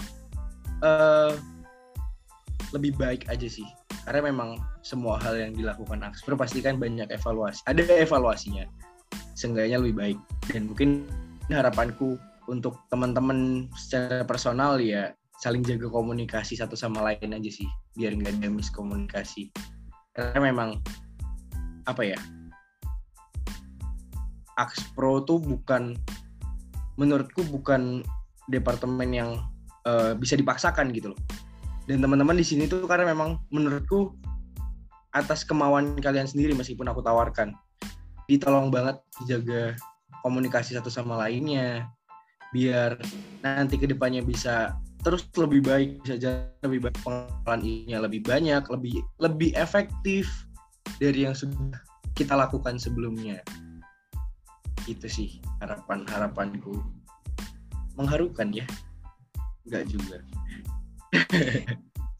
Eh, 0.80 1.32
lebih 2.72 2.94
baik 2.98 3.26
aja 3.30 3.46
sih, 3.46 3.66
karena 4.06 4.30
memang 4.30 4.58
semua 4.82 5.18
hal 5.22 5.38
yang 5.38 5.52
dilakukan 5.54 6.02
Axpro 6.02 6.38
pasti 6.38 6.62
kan 6.62 6.78
banyak 6.78 7.10
evaluasi. 7.10 7.62
Ada 7.70 8.02
evaluasinya, 8.02 8.64
seenggaknya 9.34 9.82
lebih 9.82 9.94
baik. 9.94 10.18
Dan 10.50 10.70
mungkin 10.70 11.08
harapanku 11.50 12.16
untuk 12.50 12.76
teman-teman 12.92 13.70
secara 13.76 14.24
personal 14.24 14.76
ya 14.76 15.12
saling 15.40 15.64
jaga 15.64 15.90
komunikasi 15.90 16.56
satu 16.56 16.76
sama 16.76 17.02
lain 17.04 17.32
aja 17.32 17.50
sih, 17.50 17.68
biar 17.96 18.14
nggak 18.16 18.40
ada 18.40 18.48
miskomunikasi. 18.52 19.50
Karena 20.14 20.40
memang 20.40 20.78
apa 21.84 22.02
ya, 22.06 22.18
Axpro 24.54 25.26
tuh 25.26 25.42
bukan 25.42 25.98
menurutku 26.94 27.42
bukan 27.50 28.06
departemen 28.46 29.10
yang 29.10 29.30
eh, 29.84 30.14
bisa 30.14 30.38
dipaksakan 30.38 30.94
gitu 30.94 31.12
loh. 31.12 31.20
Dan 31.84 32.00
teman-teman 32.00 32.38
di 32.38 32.46
sini 32.46 32.64
tuh 32.64 32.86
karena 32.88 33.12
memang 33.12 33.42
menurutku 33.52 34.16
atas 35.12 35.44
kemauan 35.44 35.98
kalian 36.00 36.26
sendiri 36.26 36.56
meskipun 36.56 36.88
aku 36.88 37.02
tawarkan. 37.04 37.52
Ditolong 38.30 38.72
banget 38.72 39.02
dijaga 39.20 39.76
komunikasi 40.24 40.72
satu 40.72 40.88
sama 40.88 41.20
lainnya 41.20 41.90
biar 42.54 42.96
nanti 43.42 43.76
ke 43.76 43.90
depannya 43.90 44.22
bisa 44.22 44.78
terus 45.04 45.28
lebih 45.36 45.60
baik 45.60 45.88
bisa 46.00 46.16
jalan 46.16 46.48
lebih 46.64 46.88
baik 46.88 46.96
pengelolaan 47.04 47.60
ininya 47.60 47.98
lebih 48.08 48.20
banyak 48.24 48.62
lebih 48.72 48.94
lebih 49.20 49.50
efektif 49.52 50.26
dari 50.96 51.28
yang 51.28 51.36
sudah 51.36 51.76
kita 52.14 52.32
lakukan 52.38 52.78
sebelumnya. 52.78 53.42
Itu 54.86 55.10
sih 55.10 55.42
harapan 55.58 56.06
harapanku. 56.06 56.78
Mengharukan 57.98 58.54
ya. 58.54 58.66
Enggak 59.66 59.84
juga. 59.90 60.16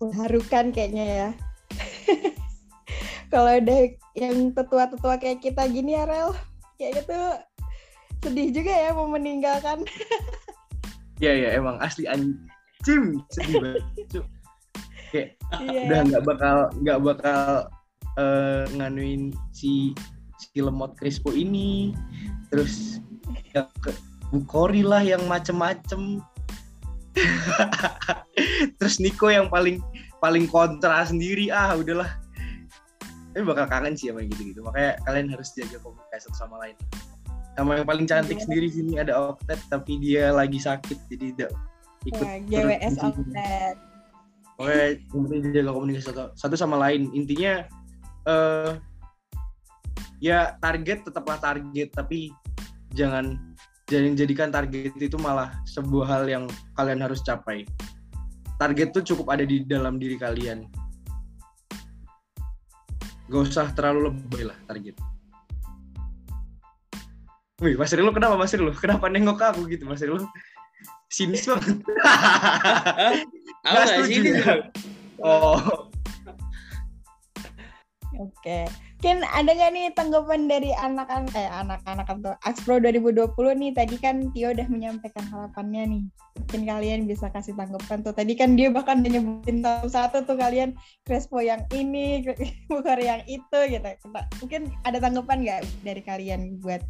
Mengharukan 0.02 0.74
kayaknya 0.74 1.06
ya. 1.06 1.28
Kalau 3.32 3.50
ada 3.50 3.76
yang 4.14 4.54
tetua-tetua 4.54 5.18
kayak 5.18 5.42
kita 5.42 5.66
gini 5.66 5.98
ya 5.98 6.06
Rel 6.06 6.30
kayaknya 6.78 7.02
tuh 7.06 7.28
sedih 8.22 8.50
juga 8.50 8.72
ya 8.72 8.90
mau 8.92 9.08
meninggalkan. 9.08 9.82
Ya 11.22 11.30
ya 11.30 11.54
emang 11.54 11.78
asli 11.78 12.10
anjing 12.84 13.24
sedih 13.32 13.54
banget. 13.64 13.84
Kayak 15.08 15.28
Iya. 15.62 15.80
udah 15.88 16.00
nggak 16.10 16.24
bakal 16.26 16.56
nggak 16.84 17.00
bakal 17.00 17.40
eh, 18.20 18.64
nganuin 18.76 19.32
si 19.56 19.96
si 20.36 20.60
lemot 20.60 20.92
Crispo 21.00 21.32
ini. 21.32 21.96
Terus 22.52 23.00
ya 23.56 23.64
ke 23.80 23.88
Bukori 24.28 24.82
lah 24.84 25.00
yang 25.00 25.24
macem-macem. 25.30 26.18
Terus 28.82 28.98
Niko 28.98 29.30
yang 29.30 29.46
paling 29.48 29.78
paling 30.18 30.44
kontra 30.50 31.06
sendiri. 31.06 31.48
Ah 31.54 31.78
udahlah. 31.78 32.18
Tapi 33.32 33.42
bakal 33.46 33.66
kangen 33.70 33.94
sih 33.94 34.10
sama 34.10 34.22
yang 34.26 34.30
gitu-gitu. 34.34 34.60
Makanya 34.66 34.98
kalian 35.06 35.30
harus 35.30 35.54
jaga 35.54 35.78
komunikasi 35.80 36.26
satu 36.26 36.36
sama 36.36 36.58
lain. 36.66 36.76
Sama 37.54 37.78
yang 37.78 37.86
paling 37.86 38.06
cantik 38.10 38.42
Iya. 38.42 38.44
sendiri 38.50 38.66
sini 38.68 38.92
ada 38.98 39.14
Oktet 39.30 39.62
tapi 39.70 40.02
dia 40.02 40.34
lagi 40.34 40.58
sakit 40.58 40.98
jadi 41.06 41.26
tidak 41.38 41.50
ikut 42.04 42.24
Wah, 42.24 42.38
GWS 42.44 42.94
outlet 43.00 43.76
Oke, 44.54 45.02
penting 45.10 45.50
jaga 45.50 45.74
komunikasi 45.74 46.14
satu, 46.14 46.30
satu 46.38 46.54
sama 46.54 46.78
lain. 46.78 47.10
Intinya 47.10 47.66
eh 48.30 48.70
ya 50.22 50.54
target 50.62 51.02
tetaplah 51.02 51.42
target, 51.42 51.90
tapi 51.90 52.30
jangan 52.94 53.34
jangan 53.90 54.14
jadikan 54.14 54.48
target 54.54 54.94
itu 54.94 55.18
malah 55.18 55.50
sebuah 55.66 56.06
hal 56.06 56.24
yang 56.30 56.44
kalian 56.78 57.02
harus 57.02 57.18
capai. 57.26 57.66
Target 58.54 58.94
tuh 58.94 59.02
cukup 59.02 59.34
ada 59.34 59.42
di 59.42 59.66
dalam 59.66 59.98
diri 59.98 60.14
kalian. 60.14 60.70
Gak 63.26 63.42
usah 63.50 63.74
terlalu 63.74 64.14
lebay 64.14 64.46
lah 64.46 64.58
target. 64.70 64.94
Wih, 67.58 67.74
Mas 67.74 67.90
Rilo 67.90 68.14
kenapa 68.14 68.38
Mas 68.38 68.54
Rilo? 68.54 68.70
Kenapa 68.78 69.10
nengok 69.10 69.42
aku 69.42 69.66
gitu 69.66 69.82
Mas 69.82 69.98
Rilo? 69.98 70.22
Sinis 71.14 71.46
banget. 71.46 71.78
Aku 73.62 73.70
Nggak 73.70 73.70
nggak 73.70 73.86
setuju 73.86 74.10
sini 74.10 74.30
ya? 74.34 74.42
tuh. 74.42 74.60
Oh, 75.22 75.58
Oke. 78.18 78.66
Mungkin 78.98 79.20
ada 79.36 79.52
nggak 79.52 79.72
nih 79.76 79.86
tanggapan 79.92 80.48
dari 80.48 80.72
anak-anak 80.72 81.36
eh 81.36 81.44
anak-anak 81.44 82.08
atau 82.08 82.32
Axpro 82.40 82.80
2020 82.80 83.36
nih 83.36 83.70
tadi 83.76 83.96
kan 84.00 84.32
Tio 84.32 84.56
udah 84.56 84.64
menyampaikan 84.66 85.28
harapannya 85.28 85.82
nih. 85.92 86.02
Mungkin 86.40 86.62
kalian 86.64 87.00
bisa 87.04 87.28
kasih 87.28 87.52
tanggapan 87.52 88.00
tuh. 88.00 88.16
Tadi 88.16 88.32
kan 88.32 88.56
dia 88.56 88.72
bahkan 88.72 89.04
nyebutin 89.04 89.60
satu-satu 89.60 90.24
tuh 90.24 90.40
kalian 90.40 90.72
Crespo 91.04 91.38
yang 91.44 91.62
ini, 91.76 92.24
bukan 92.72 92.98
yang 92.98 93.20
itu 93.28 93.58
gitu. 93.68 93.88
Mungkin 94.40 94.72
ada 94.88 94.98
tanggapan 94.98 95.38
nggak 95.44 95.60
dari 95.84 96.02
kalian 96.02 96.40
buat 96.64 96.80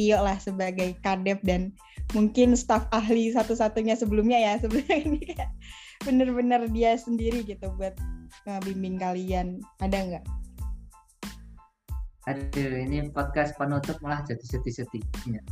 Tio 0.00 0.16
lah 0.16 0.40
sebagai 0.40 0.96
kadep 1.04 1.44
dan 1.44 1.76
mungkin 2.12 2.58
staf 2.58 2.90
ahli 2.90 3.30
satu-satunya 3.30 3.94
sebelumnya 3.94 4.38
ya 4.38 4.52
sebelumnya 4.58 4.96
ini 5.06 5.20
kayak 5.22 5.50
bener-bener 6.02 6.64
dia 6.72 6.96
sendiri 6.96 7.44
gitu 7.44 7.70
buat 7.76 7.94
ngebimbing 8.46 8.96
kalian. 8.98 9.60
Ada 9.82 9.98
nggak? 9.98 10.24
Aduh, 12.28 12.74
ini 12.84 13.08
podcast 13.10 13.56
penutup 13.56 13.96
malah 14.04 14.22
jadi 14.28 14.44
sedih-sedih. 14.44 15.02
Ya. 15.26 15.42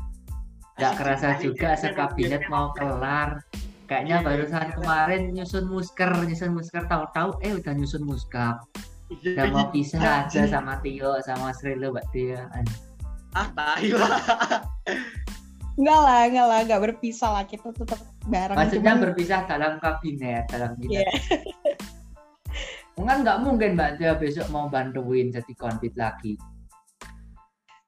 Gak 0.79 1.01
kerasa 1.01 1.41
juga 1.43 1.75
sekabinet 1.75 2.47
mau 2.47 2.71
kelar. 2.77 3.43
Kayaknya 3.89 4.21
barusan 4.21 4.69
kemarin 4.77 5.33
nyusun 5.33 5.65
musker, 5.67 6.13
nyusun 6.13 6.53
musker 6.53 6.85
tahu-tahu 6.87 7.41
eh 7.41 7.57
udah 7.57 7.73
nyusun 7.73 8.05
muskap. 8.05 8.61
Udah 9.09 9.49
mau 9.49 9.73
pisah 9.73 10.29
aja 10.29 10.45
sama 10.45 10.77
Tio 10.85 11.17
sama 11.25 11.57
Srilo 11.57 11.97
Mbak 11.97 12.07
Tia. 12.13 12.45
ah 13.33 13.49
lah. 13.57 14.21
Enggak 15.79 16.01
lah, 16.03 16.21
enggak 16.27 16.47
lah, 16.47 16.59
enggak 16.67 16.81
berpisah 16.83 17.31
lah. 17.31 17.45
Kita 17.47 17.71
tetap 17.71 18.03
bareng. 18.27 18.59
Maksudnya 18.59 18.93
Cuman- 18.93 19.03
berpisah 19.07 19.41
dalam 19.47 19.73
kabinet, 19.79 20.45
dalam 20.51 20.75
Iya. 20.77 21.07
kabinet. 21.07 21.79
Kan 22.99 23.23
nggak 23.23 23.39
mungkin 23.41 23.79
Mbak 23.79 23.91
Tia 23.95 24.13
besok 24.19 24.51
mau 24.51 24.67
bantuin 24.67 25.31
jadi 25.31 25.53
konfit 25.55 25.95
lagi. 25.95 26.35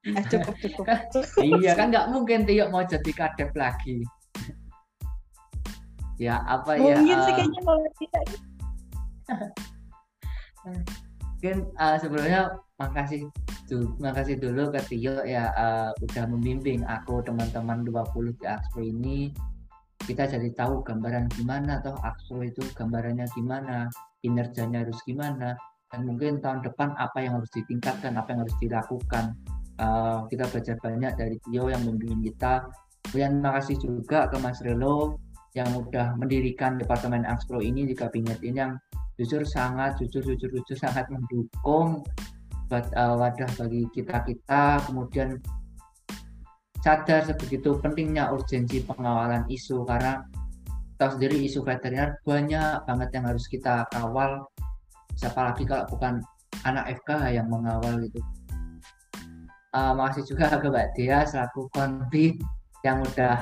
Ah, 0.07 0.23
cukup 0.25 0.55
cukup. 0.57 0.87
iya 1.61 1.75
kan 1.75 1.91
nggak 1.91 2.09
mungkin 2.09 2.47
Tio 2.47 2.71
mau 2.71 2.87
jadi 2.87 3.11
kadep 3.11 3.51
lagi. 3.53 4.07
ya 6.15 6.41
apa 6.47 6.77
ya? 6.77 6.95
Mungkin 7.01 7.17
sih 7.17 7.33
eh, 7.33 7.35
kayaknya 7.35 7.61
kalau 7.61 7.81
tidak. 8.01 8.25
Mungkin 11.41 11.73
eh, 11.73 11.97
sebelumnya 11.97 12.53
makasih 12.77 13.25
makasih 13.97 14.37
dulu 14.37 14.69
ke 14.77 14.81
Tio 14.93 15.25
ya 15.25 15.49
eh, 15.57 15.89
udah 16.05 16.25
membimbing 16.29 16.85
aku 16.85 17.25
teman-teman 17.25 17.81
20 17.89 18.37
di 18.37 18.45
Axpro 18.45 18.85
ini. 18.85 19.33
Kita 20.05 20.29
jadi 20.29 20.53
tahu 20.53 20.85
gambaran 20.85 21.33
gimana 21.33 21.81
toh 21.81 21.97
Axpro 22.05 22.45
itu 22.45 22.61
gambarannya 22.77 23.25
gimana 23.33 23.89
kinerjanya 24.21 24.85
harus 24.85 25.01
gimana 25.09 25.57
dan 25.89 26.05
mungkin 26.05 26.45
tahun 26.45 26.61
depan 26.61 26.93
apa 27.01 27.25
yang 27.25 27.41
harus 27.41 27.49
ditingkatkan 27.57 28.21
apa 28.21 28.37
yang 28.37 28.45
harus 28.45 28.57
dilakukan. 28.61 29.25
Eh, 29.81 30.19
kita 30.29 30.45
belajar 30.53 30.77
banyak 30.77 31.13
dari 31.17 31.37
Tio 31.49 31.73
yang 31.73 31.89
membimbing 31.89 32.21
kita. 32.21 32.69
Kemudian 33.09 33.41
makasih 33.41 33.81
juga 33.81 34.29
ke 34.29 34.37
Mas 34.45 34.61
Relo 34.61 35.17
yang 35.57 35.73
udah 35.73 36.21
mendirikan 36.21 36.77
Departemen 36.77 37.25
Axpro 37.25 37.65
ini 37.65 37.89
di 37.89 37.97
kabinet 37.97 38.45
ini 38.45 38.61
yang 38.61 38.77
jujur 39.21 39.45
sangat 39.45 40.01
jujur 40.01 40.25
jujur 40.25 40.49
jujur 40.49 40.77
sangat 40.81 41.05
mendukung 41.13 42.01
buat 42.73 42.89
uh, 42.97 43.21
wadah 43.21 43.51
bagi 43.61 43.85
kita 43.93 44.25
kita. 44.25 44.81
Kemudian 44.89 45.37
sadar 46.81 47.29
sebegitu 47.29 47.77
pentingnya 47.85 48.33
urgensi 48.33 48.81
pengawalan 48.89 49.45
isu 49.53 49.85
karena 49.85 50.25
tahu 50.97 51.21
sendiri 51.21 51.37
isu 51.45 51.61
veteriner 51.61 52.17
banyak 52.25 52.81
banget 52.89 53.09
yang 53.13 53.29
harus 53.29 53.45
kita 53.45 53.85
kawal. 53.93 54.49
Siapa 55.21 55.53
lagi 55.53 55.69
kalau 55.69 55.85
bukan 55.93 56.25
anak 56.65 56.97
FK 57.05 57.37
yang 57.37 57.53
mengawal 57.53 58.01
gitu 58.01 58.25
uh, 59.75 59.93
makasih 59.95 60.35
juga 60.35 60.59
ke 60.59 60.69
Mbak 60.69 60.89
Dia 60.99 61.19
selaku 61.27 61.71
konfit 61.75 62.39
yang 62.83 63.05
udah 63.05 63.39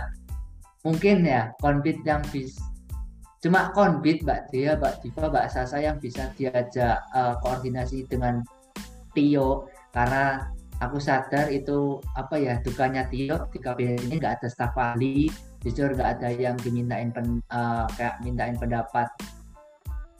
mungkin 0.82 1.26
ya 1.26 1.52
konfit 1.62 2.00
yang 2.02 2.22
bisa 2.30 2.58
cuma 3.38 3.70
konbit 3.70 4.26
Mbak 4.26 4.50
Dia, 4.50 4.74
Mbak 4.74 4.94
Diva, 5.02 5.30
Mbak 5.30 5.46
Sasa 5.50 5.78
yang 5.78 6.02
bisa 6.02 6.30
diajak 6.34 6.98
uh, 7.14 7.38
koordinasi 7.38 8.06
dengan 8.10 8.42
Tio. 9.14 9.70
Karena 9.94 10.46
aku 10.82 10.98
sadar 10.98 11.50
itu 11.50 12.02
apa 12.18 12.38
ya 12.38 12.58
dukanya 12.62 13.06
Tio 13.06 13.46
di 13.50 13.58
kabinet 13.62 14.02
ini 14.06 14.18
nggak 14.18 14.42
ada 14.42 14.48
staf 14.50 14.74
ahli. 14.74 15.30
Jujur 15.62 15.94
nggak 15.94 16.18
ada 16.18 16.28
yang 16.34 16.54
dimintain 16.58 17.10
pen, 17.14 17.42
uh, 17.50 17.86
kayak 17.94 18.18
mintain 18.26 18.58
pendapat. 18.58 19.06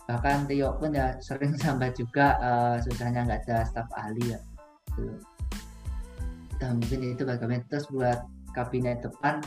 Bahkan 0.06 0.46
Tio 0.46 0.78
pun 0.78 0.94
ya 0.94 1.18
sering 1.18 1.58
sampai 1.62 1.90
juga 1.94 2.38
uh, 2.38 2.76
susahnya 2.78 3.26
nggak 3.26 3.42
ada 3.50 3.66
staf 3.66 3.86
ahli 3.98 4.34
ya. 4.34 4.40
Gitu. 4.98 5.14
dan 6.58 6.82
mungkin 6.82 7.14
itu 7.14 7.22
bagaimana 7.22 7.62
terus 7.70 7.86
buat 7.86 8.18
kabinet 8.50 8.98
depan 8.98 9.38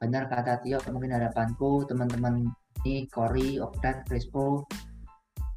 benar 0.00 0.32
kata 0.32 0.64
Tio 0.64 0.80
mungkin 0.88 1.12
harapanku 1.12 1.84
teman-teman 1.84 2.48
ini 2.84 3.08
Kori, 3.08 3.56
Oktat, 3.56 4.04
Crespo 4.04 4.68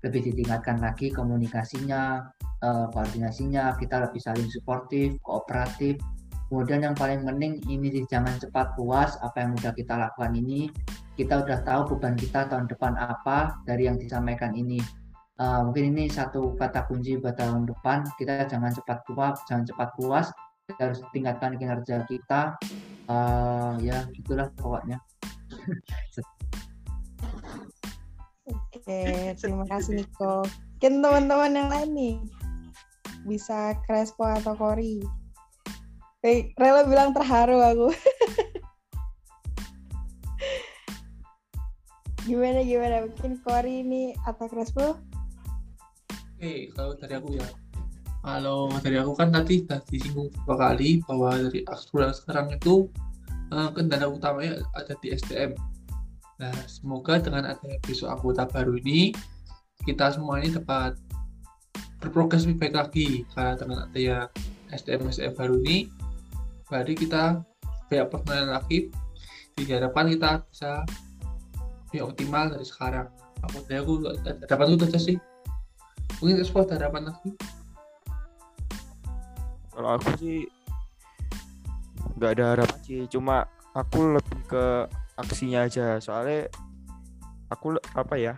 lebih 0.05 0.32
ditingkatkan 0.32 0.80
lagi 0.80 1.11
komunikasinya, 1.11 2.23
eh, 2.63 2.88
koordinasinya, 2.93 3.75
kita 3.75 4.07
lebih 4.07 4.21
saling 4.23 4.47
suportif, 4.47 5.19
kooperatif. 5.25 5.99
Kemudian 6.47 6.88
yang 6.88 6.95
paling 6.95 7.28
penting 7.28 7.59
ini 7.67 7.91
jangan 8.07 8.39
cepat 8.39 8.71
puas 8.80 9.19
apa 9.19 9.43
yang 9.43 9.51
udah 9.59 9.73
kita 9.75 9.99
lakukan 9.99 10.32
ini. 10.32 10.71
Kita 11.19 11.43
udah 11.43 11.65
tahu 11.65 11.97
beban 11.97 12.15
kita 12.15 12.47
tahun 12.47 12.71
depan 12.71 12.95
apa 12.95 13.59
dari 13.67 13.89
yang 13.89 13.99
disampaikan 13.99 14.55
ini. 14.55 14.80
Eh, 15.38 15.61
mungkin 15.67 15.91
ini 15.97 16.07
satu 16.07 16.55
kata 16.55 16.88
kunci 16.88 17.19
buat 17.19 17.36
tahun 17.36 17.67
depan. 17.67 18.07
Kita 18.15 18.47
jangan 18.47 18.71
cepat 18.71 19.03
puas, 19.03 19.36
jangan 19.49 19.65
cepat 19.67 19.89
puas. 19.99 20.28
Kita 20.71 20.93
harus 20.93 21.01
tingkatkan 21.11 21.59
kinerja 21.59 22.07
kita. 22.07 22.55
Eh, 23.11 23.73
ya 23.84 24.07
gitulah 24.15 24.47
pokoknya. 24.55 25.03
Oke, 28.88 29.03
terima 29.43 29.67
kasih 29.67 29.99
Niko. 29.99 30.47
Mungkin 30.47 31.03
teman-teman 31.03 31.51
yang 31.59 31.67
lain 31.67 31.91
nih 31.91 32.15
bisa 33.27 33.75
Crespo 33.83 34.23
atau 34.23 34.55
Kori. 34.55 35.03
Eh, 36.23 36.55
Rela 36.55 36.88
bilang 36.88 37.11
terharu 37.11 37.59
aku. 37.59 37.91
gimana 42.31 42.63
gimana 42.63 43.11
mungkin 43.11 43.35
Kori 43.43 43.83
ini 43.83 44.15
atau 44.23 44.47
Crespo? 44.47 44.95
Oke, 46.39 46.71
kalau 46.71 46.95
dari 46.95 47.13
aku 47.19 47.35
ya, 47.35 47.43
kalau 48.23 48.71
dari 48.79 49.03
aku 49.03 49.11
kan 49.19 49.35
tadi 49.35 49.67
sudah 49.67 49.83
disinggung 49.91 50.31
beberapa 50.31 50.71
kali 50.71 51.03
bahwa 51.03 51.35
dari 51.35 51.59
yang 51.67 52.15
sekarang 52.15 52.55
itu 52.55 52.88
eh, 53.51 53.67
kendala 53.75 54.07
utamanya 54.07 54.63
ada 54.79 54.95
di 55.03 55.11
SDM. 55.11 55.59
Nah, 56.38 56.53
semoga 56.69 57.17
dengan 57.17 57.49
adanya 57.49 57.81
besok 57.81 58.13
anggota 58.13 58.45
baru 58.45 58.77
ini 58.77 59.09
kita 59.85 60.13
semua 60.13 60.38
ini 60.38 60.53
dapat 60.53 60.93
berprogres 61.97 62.45
lebih 62.45 62.69
baik 62.69 62.75
lagi. 62.77 63.09
Karena 63.33 63.53
dengan 63.57 63.77
adanya 63.89 64.17
SDM 64.69 65.09
SDM 65.09 65.33
baru 65.33 65.55
ini 65.65 65.77
berarti 66.69 66.93
kita 66.93 67.41
banyak 67.89 68.07
permainan 68.13 68.53
lagi. 68.53 68.93
Di 69.57 69.65
hadapan 69.65 70.13
kita 70.13 70.45
bisa 70.45 70.85
lebih 71.89 72.01
optimal 72.05 72.53
dari 72.53 72.65
sekarang. 72.65 73.09
Aku 73.49 73.65
dari 73.65 73.81
aku 73.81 73.93
hadapan 74.45 74.77
itu 74.77 74.85
aja 74.85 74.99
sih. 75.01 75.17
Mungkin 76.21 76.41
ekspor 76.41 76.69
hadapan 76.69 77.09
lagi? 77.09 77.31
Kalau 79.73 79.89
aku 79.97 80.09
sih 80.21 80.45
nggak 82.17 82.31
ada 82.38 82.45
harapan 82.57 82.79
sih, 82.81 83.05
cuma 83.09 83.45
aku 83.78 84.17
lebih 84.17 84.39
ke 84.49 84.65
aksinya 85.13 85.69
aja. 85.69 86.01
Soalnya 86.01 86.49
aku 87.53 87.78
apa 87.93 88.15
ya? 88.17 88.34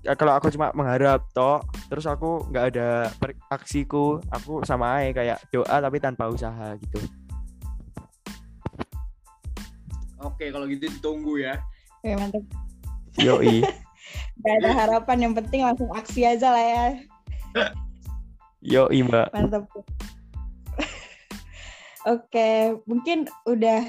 Ya, 0.00 0.14
kalau 0.14 0.38
aku 0.38 0.48
cuma 0.54 0.70
mengharap 0.72 1.26
toh, 1.34 1.60
terus 1.90 2.06
aku 2.06 2.46
nggak 2.48 2.64
ada 2.72 3.10
per- 3.18 3.36
aksiku, 3.50 4.22
aku 4.30 4.62
sama 4.62 5.02
aja 5.02 5.10
kayak 5.12 5.38
doa 5.50 5.76
tapi 5.82 5.98
tanpa 5.98 6.30
usaha 6.30 6.78
gitu. 6.78 7.02
Oke, 10.22 10.48
kalau 10.54 10.64
gitu 10.70 10.86
ditunggu 10.88 11.42
ya. 11.42 11.58
Oke, 12.00 12.14
mantap. 12.16 12.44
Yoi. 13.20 13.60
Gak 14.46 14.54
ada 14.62 14.70
harapan, 14.70 15.26
yang 15.26 15.34
penting 15.34 15.66
langsung 15.66 15.90
aksi 15.90 16.22
aja 16.22 16.54
lah 16.54 16.62
ya. 16.62 16.84
Yoi, 18.62 19.02
Mbak. 19.02 19.34
Mantap. 19.34 19.64
Oke, 22.06 22.78
mungkin 22.86 23.26
udah 23.50 23.82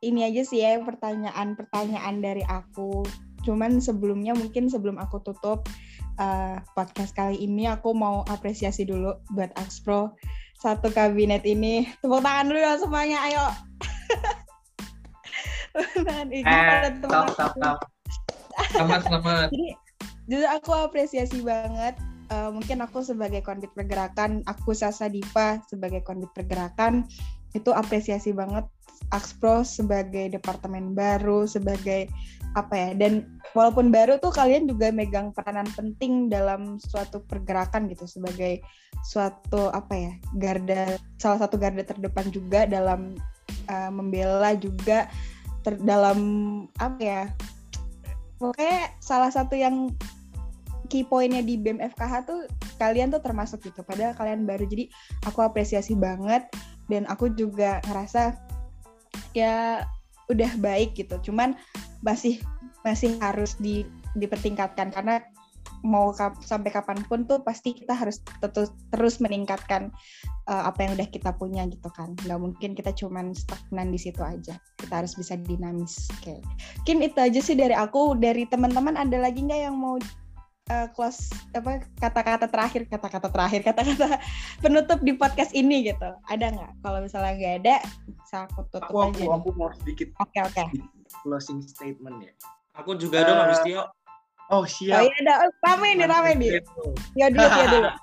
ini 0.00 0.24
aja 0.24 0.42
sih 0.48 0.64
ya 0.64 0.80
pertanyaan-pertanyaan 0.80 2.24
dari 2.24 2.40
aku. 2.48 3.04
Cuman 3.44 3.84
sebelumnya 3.84 4.32
mungkin 4.32 4.72
sebelum 4.72 4.96
aku 4.96 5.20
tutup 5.20 5.68
eh, 6.16 6.56
podcast 6.72 7.12
kali 7.12 7.36
ini 7.36 7.68
aku 7.68 7.92
mau 7.92 8.24
apresiasi 8.32 8.88
dulu 8.88 9.12
buat 9.36 9.52
Axpro 9.60 10.16
satu 10.58 10.88
kabinet 10.88 11.44
ini. 11.44 11.86
Tepuk 12.00 12.24
tangan 12.24 12.48
dulu 12.50 12.58
ya 12.58 12.80
semuanya, 12.80 13.18
ayo. 13.28 13.46
Nah, 15.78 16.26
pada 16.26 16.90
Stop, 16.90 17.06
tangan. 17.06 17.28
stop, 17.30 17.52
stop. 17.54 17.78
selamat 18.74 19.00
selamat 19.06 19.48
Jadi 19.54 19.68
jujur 20.26 20.50
aku 20.50 20.70
apresiasi 20.74 21.38
banget. 21.46 21.94
Eh, 22.28 22.50
mungkin 22.52 22.84
aku 22.84 23.00
sebagai 23.00 23.40
konbit 23.40 23.72
pergerakan, 23.72 24.44
aku 24.44 24.76
Sasa 24.76 25.08
Diva 25.08 25.64
sebagai 25.64 26.04
konbit 26.04 26.28
pergerakan 26.36 27.08
itu 27.56 27.72
apresiasi 27.72 28.36
banget 28.36 28.68
Axpro 29.08 29.64
sebagai 29.64 30.28
departemen 30.28 30.92
baru, 30.92 31.48
sebagai 31.48 32.12
apa 32.52 32.74
ya? 32.76 32.90
Dan 32.92 33.40
walaupun 33.56 33.88
baru 33.88 34.20
tuh 34.20 34.28
kalian 34.28 34.68
juga 34.68 34.92
megang 34.92 35.32
peranan 35.32 35.64
penting 35.72 36.28
dalam 36.28 36.76
suatu 36.76 37.24
pergerakan 37.24 37.88
gitu 37.88 38.04
sebagai 38.04 38.60
suatu 39.08 39.72
apa 39.72 39.94
ya? 39.96 40.12
garda 40.36 41.00
salah 41.16 41.40
satu 41.40 41.56
garda 41.56 41.80
terdepan 41.80 42.28
juga 42.28 42.68
dalam 42.68 43.16
eh, 43.72 43.88
membela 43.88 44.52
juga 44.52 45.08
dalam 45.64 46.20
apa 46.76 47.00
ya? 47.00 47.24
pokoknya 48.36 48.92
salah 49.00 49.32
satu 49.32 49.56
yang 49.56 49.96
key 50.88 51.04
pointnya 51.04 51.44
di 51.44 51.60
BEM 51.60 51.78
FKH 51.94 52.14
tuh 52.26 52.48
kalian 52.80 53.12
tuh 53.12 53.22
termasuk 53.22 53.62
gitu. 53.62 53.84
Padahal 53.84 54.16
kalian 54.16 54.48
baru 54.48 54.64
jadi 54.66 54.88
aku 55.28 55.44
apresiasi 55.44 55.94
banget. 55.94 56.48
Dan 56.88 57.04
aku 57.04 57.28
juga 57.36 57.84
ngerasa 57.84 58.32
ya 59.36 59.84
udah 60.32 60.50
baik 60.58 60.96
gitu. 60.96 61.30
Cuman 61.30 61.52
masih 62.00 62.40
masih 62.82 63.20
harus 63.20 63.54
di 63.60 63.84
dipertingkatkan. 64.16 64.88
Karena 64.90 65.20
mau 65.86 66.10
kap- 66.10 66.42
sampai 66.42 66.74
kapan 66.74 67.04
pun 67.06 67.22
tuh 67.28 67.44
pasti 67.44 67.70
kita 67.76 67.94
harus 67.94 68.18
terus 68.42 68.74
terus 68.90 69.22
meningkatkan 69.22 69.94
uh, 70.50 70.66
apa 70.66 70.88
yang 70.88 70.92
udah 70.98 71.08
kita 71.12 71.30
punya 71.36 71.68
gitu 71.68 71.86
kan. 71.92 72.16
Nggak 72.24 72.40
mungkin 72.40 72.70
kita 72.74 72.90
cuman 72.96 73.36
stagnan 73.36 73.92
di 73.92 74.00
situ 74.00 74.24
aja. 74.24 74.58
Kita 74.80 75.04
harus 75.04 75.14
bisa 75.14 75.36
dinamis 75.38 76.08
oke 76.18 76.40
mungkin 76.88 77.04
itu 77.04 77.18
aja 77.20 77.40
sih 77.44 77.52
dari 77.52 77.76
aku. 77.76 78.16
Dari 78.16 78.48
teman-teman 78.48 78.96
ada 78.96 79.20
lagi 79.20 79.44
nggak 79.44 79.60
yang 79.68 79.76
mau 79.76 80.00
uh, 80.70 80.86
close 80.92 81.32
apa 81.56 81.84
kata-kata 82.00 82.46
terakhir 82.48 82.82
kata-kata 82.88 83.28
terakhir 83.32 83.60
kata-kata 83.64 84.20
penutup 84.64 85.00
di 85.02 85.16
podcast 85.16 85.52
ini 85.52 85.88
gitu 85.88 86.10
ada 86.28 86.46
nggak 86.52 86.72
kalau 86.84 87.02
misalnya 87.02 87.32
nggak 87.36 87.54
ada 87.64 87.76
bisa 88.06 88.36
aku 88.48 88.64
tutup 88.72 88.88
Aku 88.92 89.12
aja 89.12 89.24
aku, 89.24 89.32
aku 89.32 89.48
mau 89.56 89.70
sedikit 89.74 90.08
oke 90.20 90.38
oke 90.44 90.64
closing 91.24 91.60
statement 91.64 92.24
ya. 92.24 92.32
Aku 92.78 92.94
juga 92.94 93.26
dong 93.26 93.38
Eh, 93.38 93.44
habis 93.48 93.60
Tio. 93.66 93.82
Oh 94.48 94.64
oh 94.64 94.64
siap. 94.64 95.04
iya 95.04 95.12
ada 95.12 95.34
oh, 95.44 95.52
rame 95.60 95.88
nih 95.92 96.08
rame 96.08 96.32
nih 96.40 96.50
ya 97.12 97.28
dulu 97.28 97.48
ya 97.52 97.66
dulu 97.68 97.88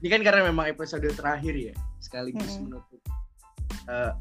Ini 0.00 0.08
kan 0.08 0.24
karena 0.24 0.48
memang 0.48 0.64
episode 0.72 1.04
terakhir 1.12 1.52
ya, 1.52 1.76
sekaligus 2.00 2.56
Mm-mm. 2.56 2.72
menutup 2.72 3.00
uh, 3.84 4.16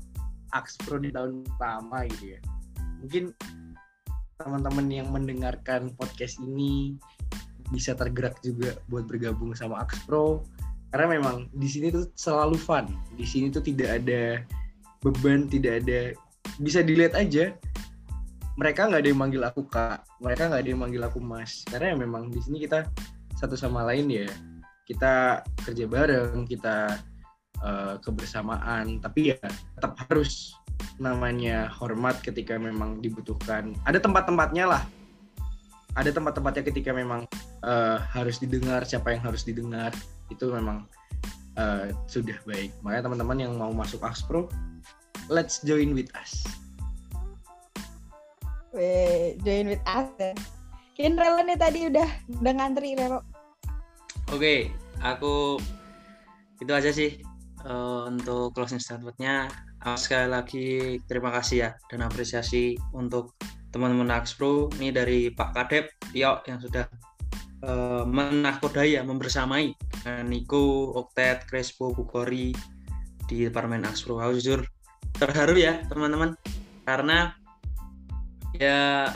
Axpro 0.51 0.99
di 0.99 1.07
tahun 1.07 1.47
pertama 1.47 2.03
gitu 2.03 2.35
ya. 2.35 2.39
Mungkin 2.99 3.31
teman-teman 4.43 4.87
yang 4.91 5.07
mendengarkan 5.07 5.95
podcast 5.95 6.35
ini 6.43 6.99
bisa 7.69 7.93
tergerak 7.93 8.41
juga 8.41 8.77
buat 8.89 9.05
bergabung 9.05 9.53
sama 9.53 9.81
Axpro 9.85 10.43
karena 10.89 11.21
memang 11.21 11.45
di 11.53 11.69
sini 11.69 11.93
tuh 11.93 12.09
selalu 12.17 12.57
fun. 12.57 12.89
Di 13.13 13.25
sini 13.25 13.53
tuh 13.53 13.61
tidak 13.61 14.01
ada 14.01 14.41
beban, 15.05 15.45
tidak 15.45 15.85
ada 15.85 16.17
bisa 16.57 16.81
dilihat 16.81 17.13
aja. 17.13 17.53
Mereka 18.57 18.91
nggak 18.91 19.01
ada 19.05 19.09
yang 19.09 19.21
manggil 19.21 19.43
aku 19.45 19.63
kak, 19.69 20.03
mereka 20.19 20.49
nggak 20.49 20.61
ada 20.65 20.69
yang 20.69 20.81
manggil 20.81 21.01
aku 21.05 21.21
mas. 21.21 21.63
Karena 21.69 21.93
ya 21.93 21.95
memang 21.95 22.33
di 22.33 22.41
sini 22.41 22.57
kita 22.65 22.89
satu 23.37 23.55
sama 23.55 23.87
lain 23.87 24.11
ya 24.11 24.27
kita 24.89 25.45
kerja 25.61 25.85
bareng, 25.85 26.49
kita 26.49 26.97
eh, 27.61 27.95
kebersamaan, 28.01 28.97
tapi 28.99 29.37
ya 29.37 29.39
tetap 29.77 29.93
harus 30.09 30.57
namanya 30.97 31.69
hormat 31.69 32.17
ketika 32.25 32.57
memang 32.57 32.97
dibutuhkan. 32.97 33.77
Ada 33.85 34.01
tempat-tempatnya 34.01 34.65
lah. 34.65 34.83
Ada 35.97 36.13
tempat-tempatnya 36.13 36.63
ketika 36.69 36.91
memang 36.93 37.25
eh, 37.65 37.97
harus 38.13 38.37
didengar 38.37 38.85
siapa 38.85 39.13
yang 39.15 39.25
harus 39.25 39.41
didengar 39.41 39.89
itu 40.29 40.45
memang 40.49 40.85
eh, 41.57 41.93
sudah 42.05 42.37
baik. 42.45 42.69
Makanya 42.85 43.09
teman-teman 43.09 43.37
yang 43.41 43.53
mau 43.57 43.73
masuk 43.73 44.05
Axpro, 44.05 44.49
let's 45.31 45.61
join 45.65 45.97
with 45.97 46.09
us. 46.13 46.45
Weh, 48.69 49.33
join 49.41 49.65
with 49.65 49.81
us 49.89 50.09
ya. 50.21 50.33
Relo 50.99 51.41
nih 51.47 51.57
tadi 51.57 51.87
udah 51.87 52.09
udah 52.43 52.53
ngantri 52.53 52.93
Relo. 52.93 53.23
Oke, 54.29 54.69
aku 55.01 55.57
itu 56.59 56.71
aja 56.75 56.91
sih 56.93 57.17
eh, 57.65 58.01
untuk 58.05 58.53
closing 58.53 58.77
statementnya. 58.77 59.49
Aku 59.79 59.95
Sekali 59.95 60.27
lagi 60.27 60.67
terima 61.07 61.31
kasih 61.31 61.57
ya 61.65 61.69
dan 61.87 62.03
apresiasi 62.03 62.75
untuk 62.91 63.31
teman-teman 63.69 64.09
Axpro 64.13 64.69
ini 64.81 64.89
dari 64.89 65.29
Pak 65.29 65.49
Kadep 65.53 65.85
Tio 66.09 66.41
yang 66.45 66.59
sudah 66.61 66.85
eh, 67.65 68.03
menakodai 68.05 68.97
ya 68.97 69.01
membersamai 69.05 69.73
dengan 70.01 70.25
Niko, 70.29 70.95
Oktet, 70.97 71.45
Crespo, 71.45 71.93
Bukori 71.93 72.53
di 73.29 73.45
Departemen 73.45 73.85
Axpro. 73.85 74.17
Aku 74.17 74.37
jujur 74.41 74.65
terharu 75.17 75.59
ya 75.59 75.83
teman-teman 75.91 76.33
karena 76.87 77.35
ya 78.57 79.09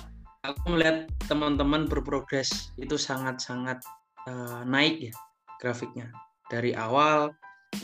aku 0.45 0.75
melihat 0.75 1.09
teman-teman 1.25 1.89
berprogres 1.89 2.75
itu 2.77 2.99
sangat-sangat 2.99 3.81
eh, 4.29 4.61
naik 4.67 5.09
ya 5.09 5.13
grafiknya 5.57 6.11
dari 6.51 6.75
awal 6.75 7.33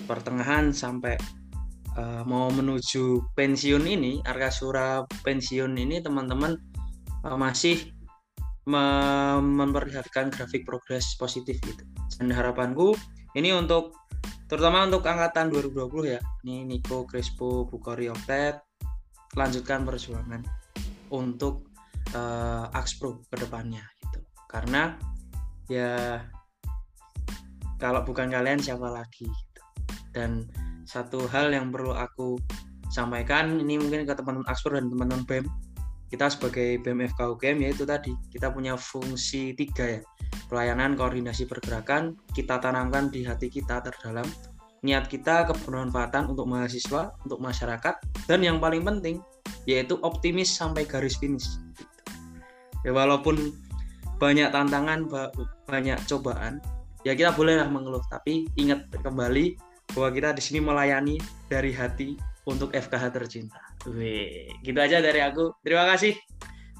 pertengahan 0.06 0.70
sampai 0.70 1.18
eh, 2.00 2.22
mau 2.24 2.48
menuju 2.48 3.36
pensiun 3.36 3.84
ini 3.84 4.24
Arkasura 4.24 5.04
pensiun 5.28 5.76
ini 5.76 6.00
teman-teman 6.00 6.56
eh, 7.28 7.38
masih 7.38 7.92
me- 8.72 9.44
memperlihatkan 9.44 10.32
grafik 10.32 10.64
progres 10.64 11.20
positif 11.20 11.60
gitu 11.60 11.84
dan 12.18 12.32
harapanku 12.32 12.96
ini 13.36 13.52
untuk 13.52 14.00
terutama 14.48 14.88
untuk 14.88 15.06
angkatan 15.06 15.52
2020 15.52 16.16
ya 16.16 16.22
ini 16.48 16.64
Niko 16.66 17.04
Crespo 17.04 17.68
Bukori 17.68 18.08
Oktet 18.08 18.64
lanjutkan 19.38 19.84
perjuangan 19.84 20.42
untuk 21.12 21.68
eh, 22.16 22.66
Axpro 22.80 23.22
ke 23.28 23.36
depannya 23.36 23.84
gitu 24.00 24.24
karena 24.50 24.98
ya 25.70 26.24
kalau 27.80 28.04
bukan 28.04 28.28
kalian 28.28 28.60
siapa 28.60 28.92
lagi 28.92 29.26
gitu. 29.26 29.62
dan 30.12 30.44
satu 30.90 31.30
hal 31.30 31.54
yang 31.54 31.70
perlu 31.70 31.94
aku 31.94 32.42
sampaikan. 32.90 33.62
Ini 33.62 33.78
mungkin 33.78 34.10
ke 34.10 34.14
teman-teman 34.18 34.50
Axpro 34.50 34.74
dan 34.74 34.90
teman-teman 34.90 35.22
BEM 35.30 35.46
kita 36.10 36.26
sebagai 36.26 36.82
BMFK 36.82 37.22
UGM 37.38 37.70
yaitu 37.70 37.86
tadi 37.86 38.18
kita 38.34 38.50
punya 38.50 38.74
fungsi 38.74 39.54
tiga 39.54 39.86
ya. 39.86 40.02
Pelayanan 40.50 40.98
koordinasi 40.98 41.46
pergerakan 41.46 42.18
kita 42.34 42.58
tanamkan 42.58 43.14
di 43.14 43.22
hati 43.22 43.54
kita 43.54 43.86
terdalam. 43.86 44.26
Niat 44.82 45.06
kita 45.06 45.46
kebermanfaatan 45.46 46.34
untuk 46.34 46.50
mahasiswa 46.50 47.14
untuk 47.22 47.38
masyarakat 47.38 48.26
dan 48.26 48.40
yang 48.42 48.58
paling 48.58 48.82
penting 48.82 49.22
yaitu 49.70 50.02
optimis 50.02 50.50
sampai 50.50 50.90
garis 50.90 51.14
finish. 51.22 51.62
Ya 52.82 52.90
walaupun 52.90 53.54
banyak 54.18 54.50
tantangan 54.50 55.06
banyak 55.70 56.00
cobaan 56.10 56.58
ya 57.06 57.14
kita 57.14 57.38
bolehlah 57.38 57.70
mengeluh. 57.70 58.02
Tapi 58.10 58.50
ingat 58.58 58.90
kembali 59.06 59.69
bahwa 59.94 60.10
kita 60.14 60.30
di 60.38 60.42
sini 60.44 60.60
melayani 60.62 61.16
dari 61.50 61.74
hati 61.74 62.18
untuk 62.46 62.74
FKH 62.74 63.14
tercinta. 63.14 63.62
Wih, 63.90 64.50
gitu 64.66 64.78
aja 64.78 65.00
dari 65.00 65.22
aku. 65.22 65.54
Terima 65.64 65.88
kasih. 65.90 66.18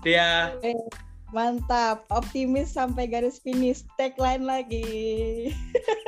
Dia. 0.02 0.58
Mantap, 1.30 2.10
optimis 2.10 2.74
sampai 2.74 3.06
garis 3.06 3.38
finish. 3.42 3.86
Tagline 3.96 4.46
lagi. 4.46 5.54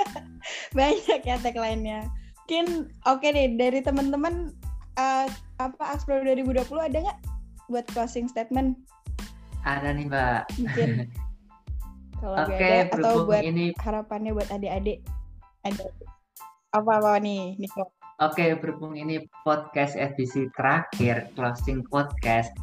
Banyak 0.77 1.21
ya 1.21 1.37
tagline-nya. 1.39 2.09
Mungkin 2.51 2.91
oke 3.07 3.23
okay 3.23 3.29
nih 3.31 3.55
dari 3.55 3.79
teman-teman 3.79 4.51
uh, 4.99 5.27
apa 5.61 5.83
Aspro 5.87 6.19
2020 6.19 6.67
ada 6.83 6.97
nggak 6.99 7.19
buat 7.71 7.85
closing 7.95 8.27
statement? 8.27 8.75
Ada 9.63 9.93
nih, 9.95 10.09
Mbak. 10.09 10.41
Mungkin. 10.59 10.89
Kalau 12.21 12.37
Oke, 12.37 12.53
okay, 12.53 12.85
ada 12.85 13.01
atau 13.01 13.25
buat 13.25 13.41
ini 13.41 13.73
harapannya 13.81 14.35
buat 14.35 14.49
adik-adik. 14.53 15.01
Ada 15.65 15.89
apa-apa 16.71 17.19
nih, 17.19 17.59
Niko? 17.59 17.91
Oke, 18.23 18.55
berhubung 18.55 18.95
ini 18.95 19.27
podcast 19.43 19.97
edisi 19.99 20.47
terakhir, 20.55 21.27
closing 21.35 21.83
podcast, 21.89 22.53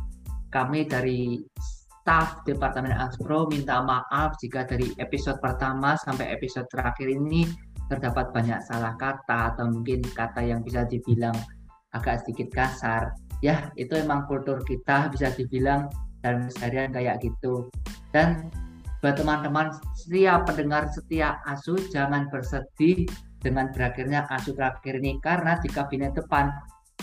kami 0.48 0.88
dari 0.88 1.44
staff 2.00 2.40
Departemen 2.48 2.94
Aspro 2.94 3.50
minta 3.52 3.84
maaf 3.84 4.38
jika 4.40 4.64
dari 4.64 4.96
episode 4.96 5.36
pertama 5.44 5.92
sampai 6.00 6.32
episode 6.32 6.64
terakhir 6.72 7.10
ini 7.10 7.44
terdapat 7.92 8.32
banyak 8.32 8.56
salah 8.64 8.96
kata 8.96 9.52
atau 9.52 9.68
mungkin 9.68 10.00
kata 10.16 10.40
yang 10.40 10.64
bisa 10.64 10.88
dibilang 10.88 11.36
agak 11.92 12.24
sedikit 12.24 12.48
kasar. 12.54 13.12
Ya, 13.44 13.68
itu 13.76 13.92
emang 13.92 14.24
kultur 14.24 14.64
kita 14.64 15.12
bisa 15.12 15.34
dibilang 15.36 15.92
dalam 16.24 16.48
seharian 16.48 16.96
kayak 16.96 17.20
gitu. 17.20 17.68
Dan 18.14 18.48
buat 19.04 19.20
teman-teman 19.20 19.74
setia 19.94 20.42
pendengar 20.42 20.88
setia 20.90 21.38
ASU 21.44 21.76
jangan 21.92 22.26
bersedih 22.32 23.04
dengan 23.38 23.70
berakhirnya 23.70 24.26
asu 24.28 24.54
terakhir 24.54 24.98
ini. 24.98 25.18
Karena 25.22 25.58
di 25.58 25.68
kabinet 25.70 26.14
depan 26.14 26.50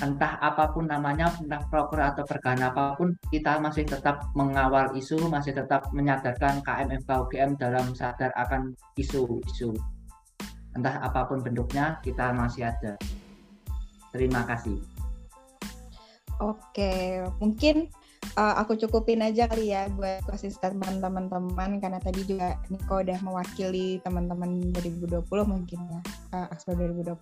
entah 0.03 0.35
apa 0.43 0.75
pun 0.75 0.91
namanya 0.91 1.31
entah 1.39 1.63
proker 1.71 2.03
atau 2.03 2.27
pergahan 2.27 2.67
apa 2.67 2.99
pun 2.99 3.15
kita 3.31 3.63
masih 3.63 3.87
tetap 3.87 4.27
mengawal 4.35 4.91
isu 4.91 5.31
masih 5.31 5.55
tetap 5.55 5.87
menyadarkan 5.95 6.59
KMFK 6.67 7.07
UGM 7.07 7.55
dalam 7.55 7.95
sadar 7.95 8.35
akan 8.35 8.75
isu-isu. 8.99 9.71
Entah 10.75 10.99
apa 10.99 11.23
pun 11.31 11.39
bentuknya 11.39 11.95
kita 12.03 12.35
masih 12.35 12.67
ada. 12.67 12.99
Terima 14.11 14.43
kasih. 14.43 14.75
Oke 16.43 17.23
mungkin 17.39 17.87
uh, 18.35 18.55
aku 18.61 18.75
cukupin 18.79 19.23
aja 19.23 19.47
kali 19.47 19.71
ya 19.71 19.87
buat 19.95 20.23
konsisten 20.27 20.79
teman-teman 20.79 21.79
karena 21.79 21.99
tadi 21.99 22.23
juga 22.27 22.59
Niko 22.67 23.01
udah 23.01 23.19
mewakili 23.23 23.99
teman-teman 24.03 24.71
2020 24.75 25.23
mungkin 25.47 25.79
ya 25.89 26.01
uh, 26.35 26.53
Asma 26.53 26.75
2020. 26.75 27.15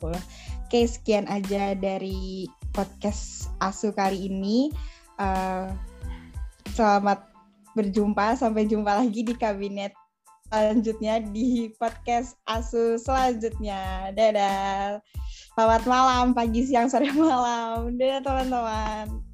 Oke 0.67 0.79
sekian 0.89 1.29
aja 1.29 1.77
dari 1.77 2.49
podcast 2.73 3.53
Asu 3.61 3.93
kali 3.93 4.29
ini. 4.29 4.73
Uh, 5.21 5.69
selamat 6.73 7.29
berjumpa 7.77 8.37
sampai 8.37 8.65
jumpa 8.65 8.97
lagi 8.97 9.21
di 9.21 9.33
kabinet 9.37 9.93
selanjutnya 10.49 11.17
di 11.33 11.73
podcast 11.81 12.37
Asu 12.45 12.97
selanjutnya. 13.01 14.13
Dadah. 14.13 15.01
Selamat 15.53 15.85
malam, 15.85 16.33
pagi, 16.33 16.65
siang, 16.65 16.89
sore, 16.89 17.09
malam. 17.13 17.93
Dadah 17.97 18.21
teman-teman. 18.21 19.32